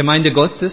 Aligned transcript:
Gemeinde 0.00 0.32
Gottes, 0.32 0.72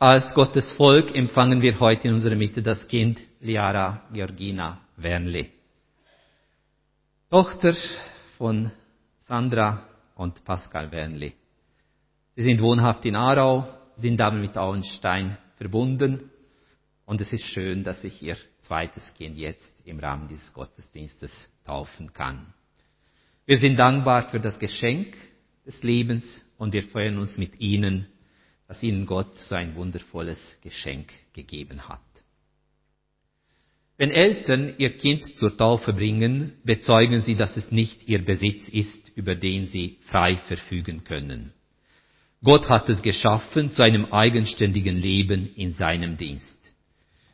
als 0.00 0.34
Gottes 0.34 0.72
Volk 0.72 1.14
empfangen 1.14 1.62
wir 1.62 1.78
heute 1.78 2.08
in 2.08 2.14
unserer 2.14 2.34
Mitte 2.34 2.60
das 2.60 2.88
Kind 2.88 3.20
Liara 3.38 4.02
Georgina 4.12 4.80
Wernli. 4.96 5.52
Tochter 7.30 7.76
von 8.36 8.72
Sandra 9.28 9.86
und 10.16 10.44
Pascal 10.44 10.90
Wernli. 10.90 11.34
Sie 12.34 12.42
sind 12.42 12.60
wohnhaft 12.60 13.06
in 13.06 13.14
Aarau, 13.14 13.64
sind 13.94 14.20
aber 14.20 14.38
mit 14.38 14.58
Auenstein 14.58 15.38
verbunden 15.56 16.32
und 17.06 17.20
es 17.20 17.32
ist 17.32 17.44
schön, 17.44 17.84
dass 17.84 18.02
ich 18.02 18.20
ihr 18.24 18.36
zweites 18.62 19.14
Kind 19.14 19.38
jetzt 19.38 19.72
im 19.84 20.00
Rahmen 20.00 20.26
dieses 20.26 20.52
Gottesdienstes 20.52 21.30
taufen 21.64 22.12
kann. 22.12 22.52
Wir 23.46 23.58
sind 23.58 23.76
dankbar 23.76 24.30
für 24.30 24.40
das 24.40 24.58
Geschenk 24.58 25.16
des 25.64 25.80
Lebens 25.84 26.44
und 26.58 26.72
wir 26.72 26.82
freuen 26.82 27.18
uns 27.18 27.38
mit 27.38 27.60
Ihnen 27.60 28.08
dass 28.68 28.82
ihnen 28.82 29.06
Gott 29.06 29.38
so 29.38 29.54
ein 29.54 29.74
wundervolles 29.74 30.40
Geschenk 30.62 31.12
gegeben 31.32 31.88
hat. 31.88 32.00
Wenn 33.96 34.10
Eltern 34.10 34.74
ihr 34.78 34.96
Kind 34.96 35.36
zur 35.36 35.56
Taufe 35.56 35.92
bringen, 35.92 36.54
bezeugen 36.64 37.20
sie, 37.20 37.36
dass 37.36 37.56
es 37.56 37.70
nicht 37.70 38.08
ihr 38.08 38.24
Besitz 38.24 38.68
ist, 38.68 39.12
über 39.14 39.36
den 39.36 39.66
sie 39.66 39.98
frei 40.06 40.36
verfügen 40.36 41.04
können. 41.04 41.52
Gott 42.42 42.68
hat 42.68 42.88
es 42.88 43.02
geschaffen 43.02 43.70
zu 43.70 43.82
einem 43.82 44.06
eigenständigen 44.06 44.96
Leben 44.96 45.54
in 45.54 45.72
seinem 45.72 46.16
Dienst. 46.16 46.58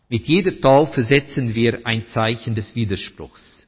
Mit 0.09 0.27
jeder 0.27 0.61
Taufe 0.61 1.03
setzen 1.03 1.55
wir 1.55 1.87
ein 1.87 2.07
Zeichen 2.09 2.55
des 2.55 2.75
Widerspruchs. 2.75 3.67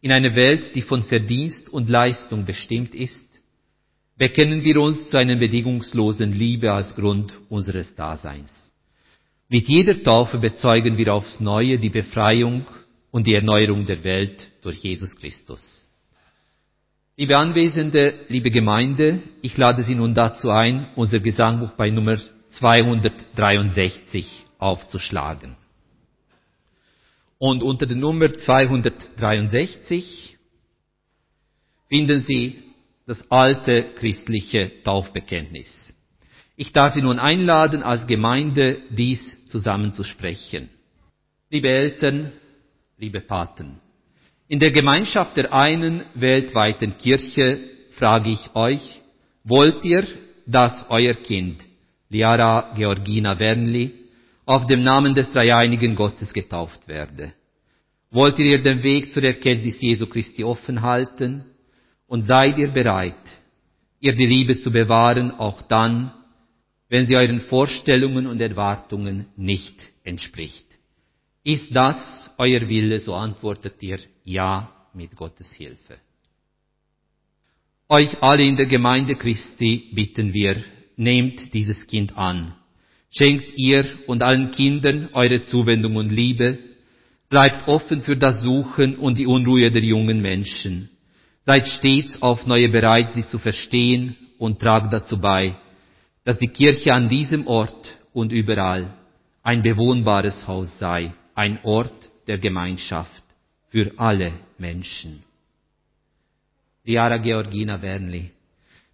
In 0.00 0.12
einer 0.12 0.34
Welt, 0.34 0.74
die 0.74 0.82
von 0.82 1.04
Verdienst 1.04 1.68
und 1.68 1.88
Leistung 1.88 2.44
bestimmt 2.44 2.94
ist, 2.94 3.24
bekennen 4.16 4.64
wir 4.64 4.80
uns 4.80 5.06
zu 5.08 5.16
einer 5.16 5.36
bedingungslosen 5.36 6.32
Liebe 6.32 6.72
als 6.72 6.94
Grund 6.94 7.34
unseres 7.48 7.94
Daseins. 7.94 8.72
Mit 9.48 9.68
jeder 9.68 10.02
Taufe 10.02 10.38
bezeugen 10.38 10.96
wir 10.96 11.14
aufs 11.14 11.40
Neue 11.40 11.78
die 11.78 11.90
Befreiung 11.90 12.66
und 13.10 13.26
die 13.26 13.34
Erneuerung 13.34 13.84
der 13.86 14.02
Welt 14.04 14.50
durch 14.62 14.78
Jesus 14.78 15.14
Christus. 15.16 15.88
Liebe 17.16 17.36
Anwesende, 17.36 18.26
liebe 18.28 18.50
Gemeinde, 18.50 19.20
ich 19.40 19.56
lade 19.56 19.84
Sie 19.84 19.94
nun 19.94 20.14
dazu 20.14 20.50
ein, 20.50 20.88
unser 20.96 21.20
Gesangbuch 21.20 21.70
bei 21.76 21.90
Nummer 21.90 22.18
263 22.48 24.26
aufzuschlagen. 24.58 25.54
Und 27.38 27.62
unter 27.62 27.86
der 27.86 27.96
Nummer 27.96 28.34
263 28.34 30.36
finden 31.88 32.24
Sie 32.26 32.63
das 33.06 33.30
alte 33.30 33.92
christliche 33.96 34.82
Taufbekenntnis. 34.82 35.92
Ich 36.56 36.72
darf 36.72 36.94
Sie 36.94 37.02
nun 37.02 37.18
einladen, 37.18 37.82
als 37.82 38.06
Gemeinde 38.06 38.78
dies 38.90 39.44
zusammen 39.46 39.92
zu 39.92 40.04
sprechen. 40.04 40.70
Liebe 41.50 41.68
Eltern, 41.68 42.32
liebe 42.98 43.20
Paten, 43.20 43.80
in 44.48 44.60
der 44.60 44.70
Gemeinschaft 44.70 45.36
der 45.36 45.52
einen 45.52 46.04
weltweiten 46.14 46.96
Kirche 46.98 47.60
frage 47.92 48.30
ich 48.30 48.54
euch, 48.54 49.00
wollt 49.42 49.84
ihr, 49.84 50.06
dass 50.46 50.84
euer 50.90 51.14
Kind, 51.14 51.64
Liara 52.10 52.74
Georgina 52.74 53.38
Wernli, 53.38 53.92
auf 54.44 54.66
dem 54.66 54.82
Namen 54.82 55.14
des 55.14 55.32
dreieinigen 55.32 55.94
Gottes 55.94 56.32
getauft 56.32 56.86
werde? 56.86 57.32
Wollt 58.10 58.38
ihr 58.38 58.62
den 58.62 58.82
Weg 58.82 59.12
zur 59.12 59.24
Erkenntnis 59.24 59.80
Jesu 59.80 60.06
Christi 60.06 60.44
offen 60.44 60.82
halten? 60.82 61.44
Und 62.14 62.22
seid 62.22 62.58
ihr 62.58 62.68
bereit, 62.68 63.26
ihr 63.98 64.14
die 64.14 64.28
Liebe 64.28 64.60
zu 64.60 64.70
bewahren, 64.70 65.32
auch 65.32 65.62
dann, 65.62 66.12
wenn 66.88 67.06
sie 67.06 67.16
euren 67.16 67.40
Vorstellungen 67.40 68.28
und 68.28 68.40
Erwartungen 68.40 69.26
nicht 69.36 69.74
entspricht. 70.04 70.64
Ist 71.42 71.74
das 71.74 71.96
euer 72.38 72.68
Wille, 72.68 73.00
so 73.00 73.14
antwortet 73.14 73.82
ihr 73.82 73.98
ja 74.22 74.70
mit 74.94 75.16
Gottes 75.16 75.52
Hilfe. 75.54 75.96
Euch 77.88 78.22
alle 78.22 78.44
in 78.44 78.54
der 78.54 78.66
Gemeinde 78.66 79.16
Christi 79.16 79.90
bitten 79.92 80.32
wir, 80.32 80.62
nehmt 80.94 81.52
dieses 81.52 81.84
Kind 81.88 82.16
an. 82.16 82.54
Schenkt 83.10 83.52
ihr 83.56 83.86
und 84.06 84.22
allen 84.22 84.52
Kindern 84.52 85.08
eure 85.14 85.46
Zuwendung 85.46 85.96
und 85.96 86.12
Liebe. 86.12 86.60
Bleibt 87.28 87.66
offen 87.66 88.02
für 88.02 88.16
das 88.16 88.40
Suchen 88.40 88.98
und 88.98 89.18
die 89.18 89.26
Unruhe 89.26 89.68
der 89.72 89.82
jungen 89.82 90.22
Menschen. 90.22 90.90
Seid 91.46 91.68
stets 91.68 92.20
auf 92.22 92.46
neue 92.46 92.70
bereit, 92.70 93.12
sie 93.12 93.26
zu 93.26 93.38
verstehen 93.38 94.16
und 94.38 94.60
tragt 94.60 94.92
dazu 94.92 95.18
bei, 95.18 95.56
dass 96.24 96.38
die 96.38 96.48
Kirche 96.48 96.94
an 96.94 97.08
diesem 97.08 97.46
Ort 97.46 97.94
und 98.14 98.32
überall 98.32 98.94
ein 99.42 99.62
bewohnbares 99.62 100.46
Haus 100.46 100.78
sei, 100.78 101.12
ein 101.34 101.58
Ort 101.62 102.10
der 102.26 102.38
Gemeinschaft 102.38 103.22
für 103.68 103.92
alle 103.98 104.32
Menschen. 104.56 105.22
Diara 106.86 107.18
Georgina 107.18 107.80
Wernli, 107.82 108.30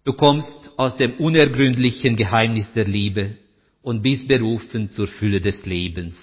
du 0.03 0.13
kommst 0.13 0.71
aus 0.77 0.97
dem 0.97 1.13
unergründlichen 1.15 2.17
Geheimnis 2.17 2.71
der 2.73 2.85
Liebe 2.85 3.37
und 3.81 4.01
bist 4.01 4.27
berufen 4.27 4.89
zur 4.89 5.07
Fülle 5.07 5.39
des 5.39 5.65
Lebens. 5.65 6.15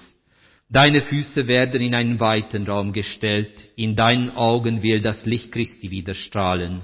Deine 0.71 1.03
Füße 1.03 1.49
werden 1.49 1.81
in 1.81 1.95
einen 1.95 2.21
weiten 2.21 2.67
Raum 2.67 2.93
gestellt, 2.93 3.69
in 3.77 3.97
deinen 3.97 4.31
Augen 4.31 4.83
will 4.83 5.01
das 5.01 5.25
Licht 5.25 5.51
Christi 5.51 5.91
wieder 5.91 6.15
strahlen. 6.15 6.83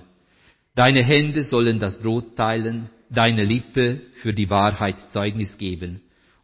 Deine 0.75 1.05
Hände 1.05 1.45
sollen 1.45 1.79
das 1.81 2.01
Brot 2.01 2.37
teilen, 2.37 2.89
deine 3.11 3.45
Lippe 3.45 4.01
für 4.23 4.33
die 4.33 4.49
Wahrheit 4.49 4.99
Zeugnis 5.11 5.57
geben 5.59 6.01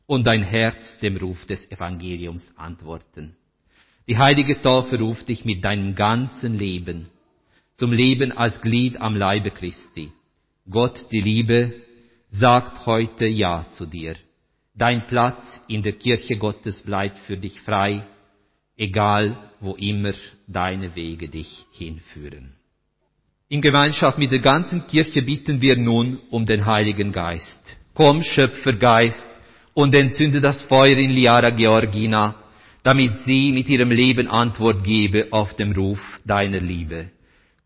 und 0.07 0.27
dein 0.27 0.43
Herz 0.43 0.99
dem 1.01 1.17
Ruf 1.17 1.47
des 1.47 1.71
Evangeliums 1.71 2.47
antworten. 2.57 3.37
Die 4.07 4.19
heilige 4.19 4.61
Taufe 4.61 4.99
ruft 4.99 5.29
dich 5.29 5.45
mit 5.45 5.65
deinem 5.65 5.95
ganzen 5.95 6.55
Leben 6.55 7.09
zum 7.81 7.93
Leben 7.93 8.31
als 8.31 8.61
Glied 8.61 9.01
am 9.01 9.17
Leibe 9.17 9.51
Christi. 9.51 10.13
Gott, 10.69 11.07
die 11.11 11.23
Liebe, 11.23 11.73
sagt 12.31 12.85
heute 12.85 13.25
Ja 13.25 13.67
zu 13.71 13.87
dir. 13.87 14.17
Dein 14.75 15.07
Platz 15.07 15.43
in 15.69 15.83
der 15.83 15.93
Kirche 15.93 16.37
Gottes 16.37 16.81
bleibt 16.81 17.19
für 17.19 17.37
dich 17.37 17.61
frei, 17.61 18.07
egal 18.77 19.37
wo 19.61 19.75
immer 19.75 20.13
deine 20.47 20.95
Wege 20.95 21.29
dich 21.29 21.67
hinführen. 21.73 22.55
In 23.49 23.61
Gemeinschaft 23.61 24.17
mit 24.17 24.31
der 24.31 24.39
ganzen 24.39 24.87
Kirche 24.87 25.23
bitten 25.23 25.61
wir 25.61 25.77
nun 25.77 26.21
um 26.31 26.47
den 26.47 26.65
Heiligen 26.67 27.13
Geist. 27.13 27.59
Komm, 27.95 28.23
Schöpfergeist, 28.23 29.29
und 29.75 29.95
entzünde 29.95 30.41
das 30.41 30.63
Feuer 30.63 30.97
in 30.97 31.11
Liara 31.11 31.51
Georgina, 31.51 32.37
damit 32.83 33.13
sie 33.25 33.53
mit 33.53 33.69
ihrem 33.69 33.91
Leben 33.91 34.29
Antwort 34.29 34.85
gebe 34.85 35.29
auf 35.33 35.55
den 35.55 35.73
Ruf 35.73 36.01
deiner 36.25 36.61
Liebe. 36.61 37.11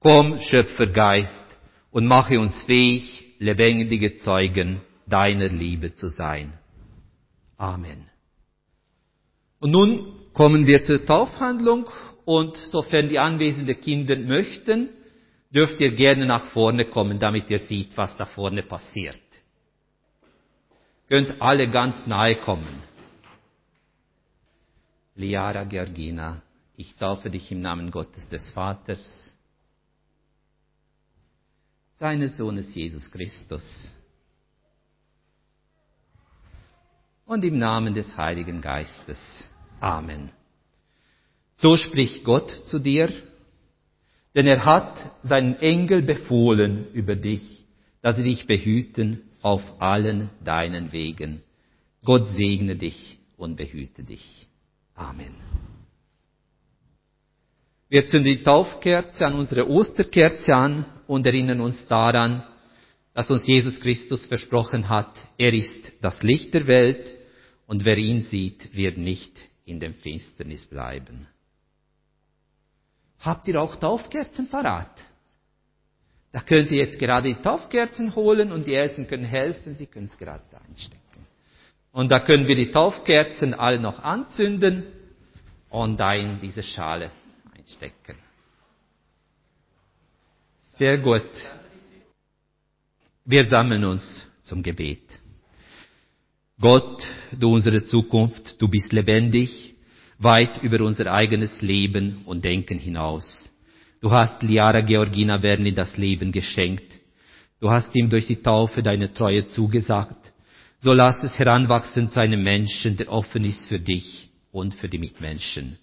Komm, 0.00 0.40
Schöpfergeist, 0.40 1.44
und 1.90 2.06
mache 2.06 2.40
uns 2.40 2.62
fähig, 2.64 3.26
lebendige 3.38 4.16
Zeugen 4.16 4.80
deiner 5.06 5.48
Liebe 5.48 5.94
zu 5.94 6.08
sein. 6.08 6.54
Amen. 7.56 8.08
Und 9.60 9.70
nun 9.70 10.32
kommen 10.32 10.66
wir 10.66 10.82
zur 10.82 11.04
Taufhandlung 11.04 11.88
und 12.24 12.56
sofern 12.56 13.08
die 13.08 13.18
anwesenden 13.18 13.80
Kinder 13.80 14.16
möchten, 14.16 14.88
dürft 15.50 15.80
ihr 15.80 15.94
gerne 15.94 16.26
nach 16.26 16.50
vorne 16.50 16.86
kommen, 16.86 17.18
damit 17.18 17.50
ihr 17.50 17.60
seht, 17.60 17.96
was 17.96 18.16
da 18.16 18.24
vorne 18.24 18.62
passiert. 18.62 19.20
Könnt 21.08 21.40
alle 21.40 21.70
ganz 21.70 22.06
nahe 22.06 22.36
kommen. 22.36 22.82
Liara 25.14 25.64
Georgina, 25.64 26.42
ich 26.76 26.96
taufe 26.96 27.30
dich 27.30 27.52
im 27.52 27.60
Namen 27.60 27.90
Gottes 27.90 28.28
des 28.28 28.50
Vaters, 28.50 29.30
seines 32.00 32.36
Sohnes 32.36 32.74
Jesus 32.74 33.08
Christus 33.10 33.92
und 37.26 37.44
im 37.44 37.58
Namen 37.58 37.94
des 37.94 38.16
Heiligen 38.16 38.60
Geistes. 38.60 39.18
Amen. 39.80 40.30
So 41.56 41.76
spricht 41.76 42.24
Gott 42.24 42.50
zu 42.66 42.78
dir, 42.78 43.12
denn 44.34 44.46
er 44.46 44.64
hat 44.64 45.10
seinen 45.22 45.56
Engel 45.56 46.02
befohlen 46.02 46.92
über 46.92 47.16
dich, 47.16 47.64
dass 48.02 48.16
sie 48.16 48.24
dich 48.24 48.46
behüten 48.46 49.22
auf 49.42 49.62
allen 49.80 50.30
deinen 50.42 50.92
Wegen. 50.92 51.42
Gott 52.04 52.26
segne 52.34 52.76
dich 52.76 53.18
und 53.36 53.56
behüte 53.56 54.02
dich. 54.02 54.48
Amen. 54.94 55.34
Wir 57.88 58.06
zünden 58.06 58.32
die 58.32 58.42
Taufkerze 58.42 59.24
an 59.24 59.34
unsere 59.34 59.68
Osterkerze 59.68 60.52
an 60.54 60.84
und 61.06 61.26
erinnern 61.26 61.60
uns 61.60 61.86
daran, 61.86 62.42
dass 63.14 63.30
uns 63.30 63.46
Jesus 63.46 63.80
Christus 63.80 64.26
versprochen 64.26 64.88
hat, 64.88 65.14
er 65.38 65.52
ist 65.54 65.92
das 66.02 66.22
Licht 66.22 66.52
der 66.52 66.66
Welt 66.66 67.14
und 67.66 67.84
wer 67.84 67.96
ihn 67.96 68.24
sieht, 68.24 68.74
wird 68.74 68.98
nicht 68.98 69.32
in 69.64 69.80
dem 69.80 69.94
Finsternis 69.94 70.66
bleiben. 70.66 71.28
Habt 73.20 73.48
ihr 73.48 73.60
auch 73.62 73.76
Taufkerzen 73.76 74.48
parat? 74.50 74.90
Da 76.32 76.40
könnt 76.40 76.70
ihr 76.72 76.78
jetzt 76.78 76.98
gerade 76.98 77.32
die 77.32 77.40
Taufkerzen 77.40 78.14
holen 78.16 78.50
und 78.50 78.66
die 78.66 78.74
Eltern 78.74 79.06
können 79.06 79.24
helfen, 79.24 79.74
sie 79.74 79.86
können 79.86 80.06
es 80.06 80.18
gerade 80.18 80.42
einstecken. 80.68 81.00
Und 81.92 82.10
da 82.10 82.18
können 82.18 82.48
wir 82.48 82.56
die 82.56 82.72
Taufkerzen 82.72 83.54
alle 83.54 83.78
noch 83.78 84.00
anzünden 84.02 84.84
und 85.70 86.00
in 86.00 86.40
diese 86.40 86.64
Schale 86.64 87.12
einstecken. 87.56 88.18
Sehr 90.76 90.98
gut. 90.98 91.30
Wir 93.26 93.46
sammeln 93.46 93.84
uns 93.84 94.26
zum 94.42 94.62
Gebet. 94.62 95.00
Gott, 96.60 97.02
du 97.32 97.54
unsere 97.54 97.84
Zukunft, 97.86 98.60
du 98.60 98.68
bist 98.68 98.92
lebendig, 98.92 99.74
weit 100.18 100.62
über 100.62 100.84
unser 100.84 101.10
eigenes 101.10 101.62
Leben 101.62 102.22
und 102.26 102.44
Denken 102.44 102.78
hinaus. 102.78 103.50
Du 104.02 104.10
hast 104.10 104.42
Liara 104.42 104.82
Georgina 104.82 105.42
Werni 105.42 105.72
das 105.72 105.96
Leben 105.96 106.32
geschenkt. 106.32 106.98
Du 107.60 107.70
hast 107.70 107.94
ihm 107.96 108.10
durch 108.10 108.26
die 108.26 108.42
Taufe 108.42 108.82
deine 108.82 109.14
Treue 109.14 109.46
zugesagt. 109.46 110.32
So 110.80 110.92
lass 110.92 111.22
es 111.22 111.38
heranwachsen 111.38 112.10
zu 112.10 112.20
einem 112.20 112.42
Menschen, 112.42 112.98
der 112.98 113.10
offen 113.10 113.46
ist 113.46 113.66
für 113.68 113.80
dich 113.80 114.28
und 114.52 114.74
für 114.74 114.90
die 114.90 114.98
Mitmenschen. 114.98 115.78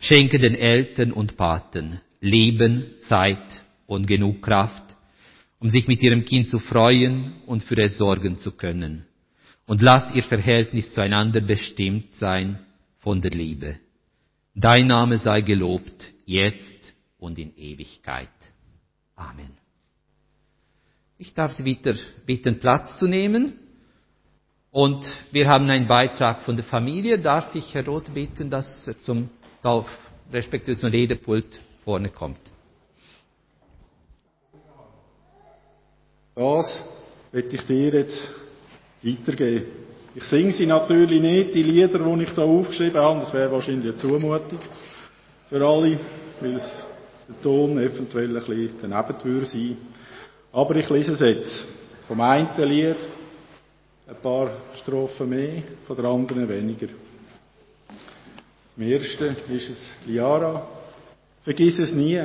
Schenke 0.00 0.38
den 0.38 0.54
Eltern 0.54 1.12
und 1.12 1.36
Paten 1.36 2.00
Leben, 2.22 2.86
Zeit 3.02 3.64
und 3.86 4.06
genug 4.06 4.42
Kraft, 4.42 4.89
um 5.60 5.68
sich 5.68 5.86
mit 5.86 6.02
ihrem 6.02 6.24
Kind 6.24 6.48
zu 6.48 6.58
freuen 6.58 7.34
und 7.46 7.62
für 7.62 7.76
es 7.80 7.98
sorgen 7.98 8.38
zu 8.38 8.52
können. 8.52 9.06
Und 9.66 9.82
lass 9.82 10.14
ihr 10.14 10.24
Verhältnis 10.24 10.92
zueinander 10.92 11.40
bestimmt 11.42 12.16
sein 12.16 12.58
von 12.98 13.20
der 13.20 13.30
Liebe. 13.30 13.76
Dein 14.54 14.88
Name 14.88 15.18
sei 15.18 15.42
gelobt, 15.42 16.12
jetzt 16.24 16.92
und 17.18 17.38
in 17.38 17.56
Ewigkeit. 17.56 18.28
Amen. 19.14 19.52
Ich 21.18 21.34
darf 21.34 21.52
Sie 21.52 21.64
wieder 21.64 21.94
bitten, 22.24 22.58
Platz 22.58 22.98
zu 22.98 23.06
nehmen. 23.06 23.52
Und 24.70 25.06
wir 25.32 25.48
haben 25.48 25.68
einen 25.68 25.86
Beitrag 25.86 26.42
von 26.42 26.56
der 26.56 26.64
Familie. 26.64 27.18
Darf 27.18 27.54
ich 27.54 27.74
Herr 27.74 27.84
Roth 27.84 28.12
bitten, 28.14 28.48
dass 28.48 28.86
er 28.88 28.98
zum 28.98 29.28
Tauf, 29.62 29.86
respektive 30.32 30.78
zum 30.78 30.90
Redepult 30.90 31.60
vorne 31.84 32.08
kommt? 32.08 32.40
Das 36.40 36.80
möchte 37.32 37.56
ich 37.56 37.66
dir 37.66 37.92
jetzt 37.92 38.30
weitergeben. 39.02 39.66
Ich 40.14 40.24
singe 40.24 40.52
sie 40.52 40.64
natürlich 40.64 41.20
nicht, 41.20 41.54
die 41.54 41.62
Lieder, 41.62 41.98
die 41.98 42.22
ich 42.22 42.30
da 42.30 42.44
aufgeschrieben 42.44 42.98
habe, 42.98 43.20
das 43.20 43.34
wäre 43.34 43.52
wahrscheinlich 43.52 43.92
eine 43.92 43.98
Zumutung 43.98 44.58
für 45.50 45.56
alle, 45.56 46.00
weil 46.40 46.54
es 46.54 46.84
der 47.28 47.42
Ton 47.42 47.78
eventuell 47.78 48.34
ein 48.34 48.42
bisschen 48.42 48.72
daneben 48.80 49.24
würde 49.24 49.46
sein. 49.46 49.76
Aber 50.50 50.74
ich 50.76 50.88
lese 50.88 51.12
es 51.12 51.20
jetzt. 51.20 51.66
Vom 52.08 52.22
einen 52.22 52.48
Lied 52.56 52.96
ein 54.08 54.16
paar 54.22 54.50
Strophen 54.80 55.28
mehr, 55.28 55.62
von 55.86 55.94
der 55.94 56.06
anderen 56.06 56.48
weniger. 56.48 56.88
Im 58.78 58.90
ersten 58.90 59.36
ist 59.50 59.68
es 59.68 59.90
Liara. 60.06 60.66
Vergiss 61.44 61.78
es 61.78 61.92
nie, 61.92 62.18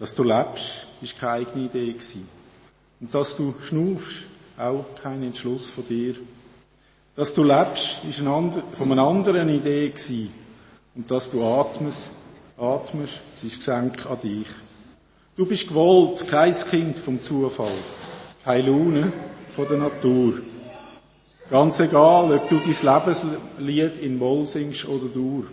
dass 0.00 0.12
du 0.12 0.24
lebst, 0.24 0.88
ist 1.00 1.16
keine 1.20 1.46
eigene 1.46 1.66
Idee 1.66 1.92
gewesen. 1.92 2.41
Und 3.02 3.12
dass 3.12 3.36
du 3.36 3.52
schnaufst, 3.68 4.06
auch 4.56 4.84
kein 5.02 5.24
Entschluss 5.24 5.68
von 5.70 5.84
dir. 5.88 6.14
Dass 7.16 7.34
du 7.34 7.42
lebst, 7.42 7.98
ist 8.08 8.20
ein 8.20 8.28
andre, 8.28 8.62
von 8.78 8.92
einer 8.92 9.02
anderen 9.02 9.48
Idee 9.48 9.88
gewesen. 9.88 10.30
Und 10.94 11.10
dass 11.10 11.28
du 11.32 11.44
atmest, 11.44 12.12
atmest, 12.56 13.18
es 13.36 13.44
ist 13.44 13.56
Geschenk 13.56 14.06
an 14.06 14.20
dich. 14.22 14.46
Du 15.36 15.44
bist 15.46 15.66
gewollt, 15.66 16.24
kein 16.28 16.54
Kind 16.70 16.98
vom 17.00 17.20
Zufall, 17.22 17.74
keine 18.44 18.70
Laune 18.70 19.12
von 19.56 19.66
der 19.66 19.78
Natur. 19.78 20.34
Ganz 21.50 21.80
egal, 21.80 22.32
ob 22.32 22.48
du 22.48 22.60
dein 22.60 23.56
Lebenslied 23.58 23.98
in 23.98 24.16
Moll 24.16 24.46
singst 24.46 24.86
oder 24.86 25.08
Dur. 25.08 25.46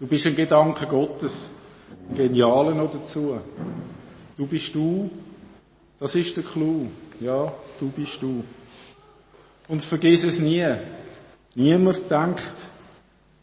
Du 0.00 0.06
bist 0.06 0.24
ein 0.24 0.34
Gedanke 0.34 0.86
Gottes, 0.86 1.50
ein 2.08 2.16
Genialen 2.16 2.78
noch 2.78 2.92
dazu. 2.92 3.38
Du 4.38 4.46
bist 4.46 4.74
du, 4.74 5.10
das 6.02 6.16
ist 6.16 6.36
der 6.36 6.42
Clou. 6.42 6.88
Ja, 7.20 7.52
du 7.78 7.88
bist 7.90 8.20
du. 8.20 8.42
Und 9.68 9.84
vergiss 9.84 10.24
es 10.24 10.36
nie. 10.36 10.66
Niemand 11.54 12.10
denkt 12.10 12.42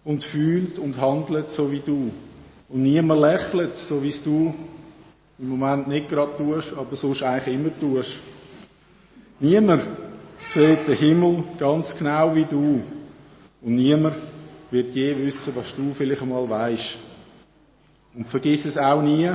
und 0.03 0.25
fühlt 0.25 0.77
und 0.77 0.97
handelt 0.97 1.51
so 1.51 1.71
wie 1.71 1.79
du. 1.79 2.11
Und 2.67 2.83
niemand 2.83 3.21
lächelt, 3.21 3.77
so 3.87 4.03
wie 4.03 4.09
es 4.09 4.21
du 4.21 4.53
im 5.37 5.47
Moment 5.47 5.87
nicht 5.87 6.09
gerade 6.09 6.35
tust, 6.35 6.73
aber 6.75 6.97
sonst 6.97 7.23
eigentlich 7.23 7.55
immer 7.55 7.79
tust. 7.79 8.13
Niemand 9.39 9.83
sieht 10.53 10.85
den 10.85 10.97
Himmel 10.97 11.43
ganz 11.57 11.95
genau 11.97 12.35
wie 12.35 12.43
du. 12.43 12.81
Und 13.61 13.73
niemand 13.73 14.17
wird 14.69 14.93
je 14.93 15.17
wissen, 15.17 15.55
was 15.55 15.73
du 15.77 15.93
vielleicht 15.93 16.21
einmal 16.21 16.49
weißt. 16.49 16.97
Und 18.15 18.27
vergiss 18.27 18.65
es 18.65 18.75
auch 18.75 19.01
nie, 19.01 19.31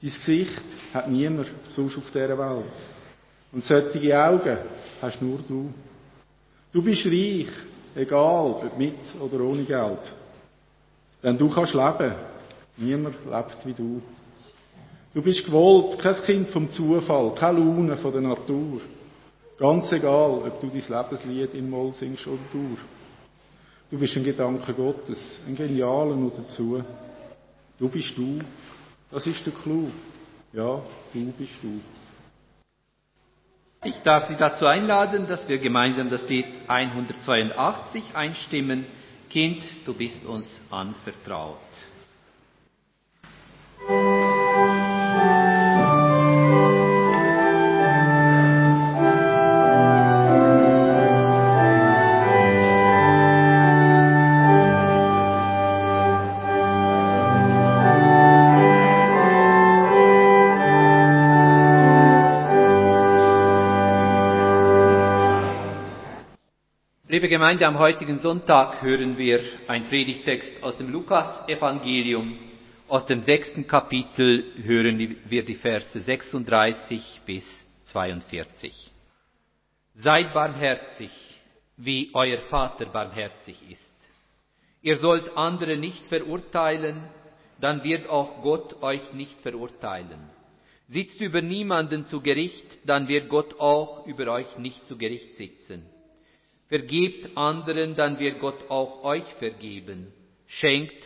dein 0.00 0.10
Gesicht 0.10 0.62
hat 0.92 1.10
niemand 1.10 1.48
sonst 1.68 1.96
auf 1.96 2.10
dieser 2.10 2.38
Welt. 2.38 2.66
Und 3.52 3.64
solche 3.64 4.18
Augen 4.18 4.58
hast 5.00 5.22
nur 5.22 5.38
du. 5.46 5.72
Du 6.72 6.82
bist 6.82 7.06
reich, 7.06 7.48
egal 7.94 8.50
ob 8.50 8.78
mit 8.78 8.98
oder 9.20 9.42
ohne 9.42 9.64
Geld. 9.64 10.12
Denn 11.22 11.38
du 11.38 11.48
kannst 11.48 11.74
leben. 11.74 12.14
Niemand 12.76 13.16
lebt 13.24 13.66
wie 13.66 13.72
du. 13.72 14.02
Du 15.14 15.22
bist 15.22 15.44
gewollt, 15.44 15.98
kein 15.98 16.22
Kind 16.22 16.48
vom 16.50 16.70
Zufall, 16.70 17.34
keine 17.34 17.58
Laune 17.58 17.96
von 17.96 18.12
der 18.12 18.20
Natur. 18.20 18.80
Ganz 19.58 19.90
egal, 19.90 20.42
ob 20.46 20.60
du 20.60 20.68
dein 20.68 20.84
Lebenslied 20.86 21.54
in 21.54 21.68
Moll 21.68 21.92
singst 21.94 22.26
oder 22.26 22.38
Dur. 22.52 22.78
Du 23.90 23.98
bist 23.98 24.16
ein 24.16 24.22
Gedanke 24.22 24.72
Gottes, 24.74 25.40
ein 25.46 25.56
genialer 25.56 26.14
noch 26.14 26.36
dazu. 26.36 26.84
Du 27.78 27.88
bist 27.88 28.16
du. 28.16 28.38
Das 29.10 29.26
ist 29.26 29.44
der 29.46 29.52
Clou. 29.54 29.90
Ja, 30.52 30.82
du 31.12 31.32
bist 31.32 31.52
du. 31.62 31.80
Ich 33.84 33.94
darf 34.02 34.28
Sie 34.28 34.36
dazu 34.36 34.66
einladen, 34.66 35.28
dass 35.28 35.48
wir 35.48 35.58
gemeinsam 35.58 36.10
das 36.10 36.28
Lied 36.28 36.46
182 36.66 38.02
einstimmen. 38.14 38.84
Kind, 39.30 39.62
du 39.84 39.94
bist 39.94 40.24
uns 40.24 40.46
anvertraut. 40.70 41.58
Liebe 67.28 67.40
Gemeinde, 67.40 67.66
am 67.66 67.78
heutigen 67.78 68.16
Sonntag 68.16 68.80
hören 68.80 69.18
wir 69.18 69.42
ein 69.66 69.86
Predigtext 69.90 70.62
aus 70.62 70.78
dem 70.78 70.90
Lukas-Evangelium. 70.90 72.38
Aus 72.88 73.04
dem 73.04 73.20
sechsten 73.20 73.66
Kapitel 73.66 74.54
hören 74.62 75.18
wir 75.26 75.44
die 75.44 75.56
Verse 75.56 76.00
36 76.00 77.20
bis 77.26 77.44
42. 77.84 78.72
Seid 79.96 80.32
barmherzig, 80.32 81.10
wie 81.76 82.08
euer 82.14 82.38
Vater 82.48 82.86
barmherzig 82.86 83.58
ist. 83.70 83.96
Ihr 84.80 84.96
sollt 84.96 85.36
andere 85.36 85.76
nicht 85.76 86.06
verurteilen, 86.06 86.96
dann 87.60 87.84
wird 87.84 88.08
auch 88.08 88.40
Gott 88.40 88.82
euch 88.82 89.12
nicht 89.12 89.38
verurteilen. 89.42 90.30
Sitzt 90.88 91.20
über 91.20 91.42
niemanden 91.42 92.06
zu 92.06 92.22
Gericht, 92.22 92.78
dann 92.86 93.06
wird 93.06 93.28
Gott 93.28 93.60
auch 93.60 94.06
über 94.06 94.32
euch 94.32 94.56
nicht 94.56 94.88
zu 94.88 94.96
Gericht 94.96 95.36
sitzen. 95.36 95.84
Vergebt 96.68 97.36
anderen, 97.36 97.96
dann 97.96 98.18
wird 98.18 98.40
Gott 98.40 98.68
auch 98.68 99.02
euch 99.04 99.24
vergeben. 99.38 100.12
Schenkt, 100.46 101.02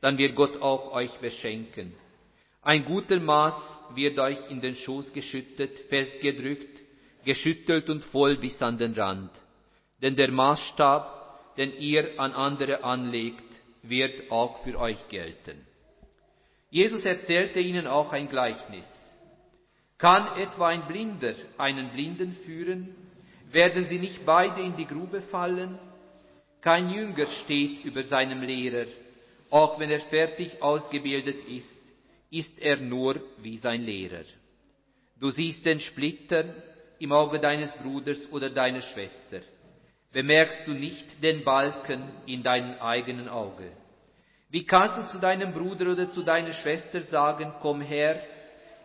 dann 0.00 0.18
wird 0.18 0.34
Gott 0.34 0.60
auch 0.60 0.92
euch 0.92 1.12
beschenken. 1.18 1.94
Ein 2.62 2.84
guter 2.84 3.18
Maß 3.18 3.54
wird 3.94 4.18
euch 4.18 4.38
in 4.50 4.60
den 4.60 4.76
Schoß 4.76 5.12
geschüttet, 5.12 5.72
festgedrückt, 5.88 6.80
geschüttelt 7.24 7.88
und 7.88 8.04
voll 8.04 8.36
bis 8.36 8.60
an 8.60 8.76
den 8.76 8.92
Rand. 8.94 9.30
Denn 10.02 10.16
der 10.16 10.30
Maßstab, 10.30 11.54
den 11.56 11.78
ihr 11.78 12.20
an 12.20 12.32
andere 12.32 12.84
anlegt, 12.84 13.44
wird 13.82 14.30
auch 14.30 14.62
für 14.64 14.78
euch 14.78 15.08
gelten. 15.08 15.66
Jesus 16.70 17.04
erzählte 17.04 17.60
ihnen 17.60 17.86
auch 17.86 18.12
ein 18.12 18.28
Gleichnis. 18.28 18.86
Kann 19.98 20.36
etwa 20.38 20.68
ein 20.68 20.86
Blinder 20.86 21.34
einen 21.56 21.90
Blinden 21.90 22.36
führen? 22.44 22.94
Werden 23.52 23.86
sie 23.86 23.98
nicht 23.98 24.24
beide 24.26 24.60
in 24.60 24.76
die 24.76 24.86
Grube 24.86 25.22
fallen? 25.22 25.78
Kein 26.60 26.90
Jünger 26.90 27.26
steht 27.44 27.84
über 27.84 28.02
seinem 28.02 28.42
Lehrer. 28.42 28.86
Auch 29.50 29.78
wenn 29.78 29.90
er 29.90 30.00
fertig 30.00 30.60
ausgebildet 30.60 31.46
ist, 31.48 31.68
ist 32.30 32.58
er 32.58 32.78
nur 32.78 33.20
wie 33.38 33.56
sein 33.58 33.82
Lehrer. 33.82 34.24
Du 35.20 35.30
siehst 35.30 35.64
den 35.64 35.80
Splitter 35.80 36.44
im 36.98 37.12
Auge 37.12 37.38
deines 37.38 37.70
Bruders 37.76 38.20
oder 38.32 38.50
deiner 38.50 38.82
Schwester. 38.82 39.40
Bemerkst 40.12 40.60
du 40.66 40.72
nicht 40.72 41.22
den 41.22 41.44
Balken 41.44 42.02
in 42.26 42.42
deinem 42.42 42.80
eigenen 42.80 43.28
Auge? 43.28 43.70
Wie 44.48 44.64
kannst 44.64 44.98
du 44.98 45.12
zu 45.12 45.18
deinem 45.18 45.52
Bruder 45.52 45.92
oder 45.92 46.10
zu 46.10 46.22
deiner 46.22 46.52
Schwester 46.54 47.02
sagen, 47.02 47.52
komm 47.60 47.80
her, 47.80 48.22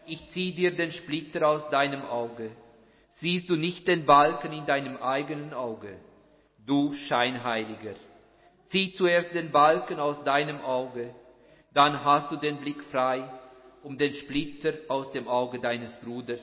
ich 0.05 0.29
zieh 0.31 0.51
dir 0.53 0.75
den 0.75 0.91
Splitter 0.91 1.47
aus 1.47 1.69
deinem 1.69 2.03
Auge? 2.03 2.51
Siehst 3.21 3.51
du 3.51 3.55
nicht 3.55 3.87
den 3.87 4.07
Balken 4.07 4.51
in 4.51 4.65
deinem 4.65 4.97
eigenen 4.97 5.53
Auge? 5.53 5.95
Du 6.65 6.93
Scheinheiliger, 6.93 7.93
zieh 8.69 8.93
zuerst 8.93 9.31
den 9.35 9.51
Balken 9.51 9.99
aus 9.99 10.23
deinem 10.23 10.59
Auge, 10.61 11.13
dann 11.71 12.03
hast 12.03 12.31
du 12.31 12.35
den 12.37 12.57
Blick 12.57 12.83
frei, 12.85 13.29
um 13.83 13.95
den 13.99 14.15
Splitter 14.15 14.73
aus 14.87 15.11
dem 15.11 15.27
Auge 15.27 15.59
deines 15.59 15.95
Bruders 15.99 16.41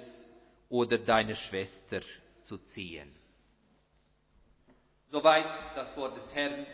oder 0.69 0.99
deiner 0.99 1.35
Schwester 1.35 2.01
zu 2.45 2.59
ziehen. 2.59 3.13
Soweit 5.11 5.47
das 5.75 5.97
Wort 5.97 6.17
des 6.17 6.33
Herrn. 6.33 6.65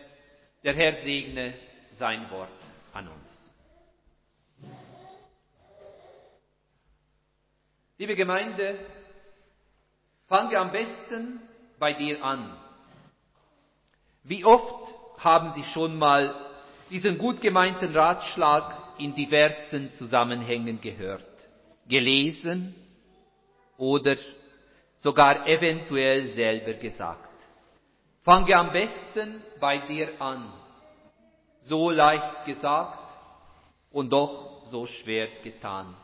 Der 0.65 0.75
Herr 0.75 1.03
segne 1.03 1.55
sein 1.93 2.31
Wort 2.31 2.51
an 2.93 3.09
uns. 3.09 3.55
Liebe 7.97 8.17
Gemeinde, 8.17 8.79
fange 10.35 10.59
am 10.59 10.73
besten 10.73 11.41
bei 11.79 11.93
dir 11.93 12.25
an. 12.25 12.43
Wie 14.25 14.45
oft 14.45 14.93
haben 15.19 15.53
Sie 15.55 15.63
schon 15.75 15.97
mal 15.97 16.35
diesen 16.91 17.19
gut 17.19 17.41
gemeinten 17.41 17.97
Ratschlag 17.97 18.75
in 18.99 19.15
diversen 19.15 19.93
Zusammenhängen 19.93 20.81
gehört, 20.81 21.37
gelesen 21.87 22.75
oder 23.77 24.17
sogar 24.99 25.47
eventuell 25.47 26.27
selber 26.41 26.73
gesagt. 26.73 27.39
Fange 28.25 28.57
am 28.57 28.73
besten 28.73 29.41
bei 29.61 29.79
dir 29.87 30.21
an. 30.21 30.53
So 31.61 31.91
leicht 31.91 32.45
gesagt 32.45 33.09
und 33.93 34.11
doch 34.11 34.65
so 34.67 34.85
schwer 34.87 35.29
getan. 35.45 35.95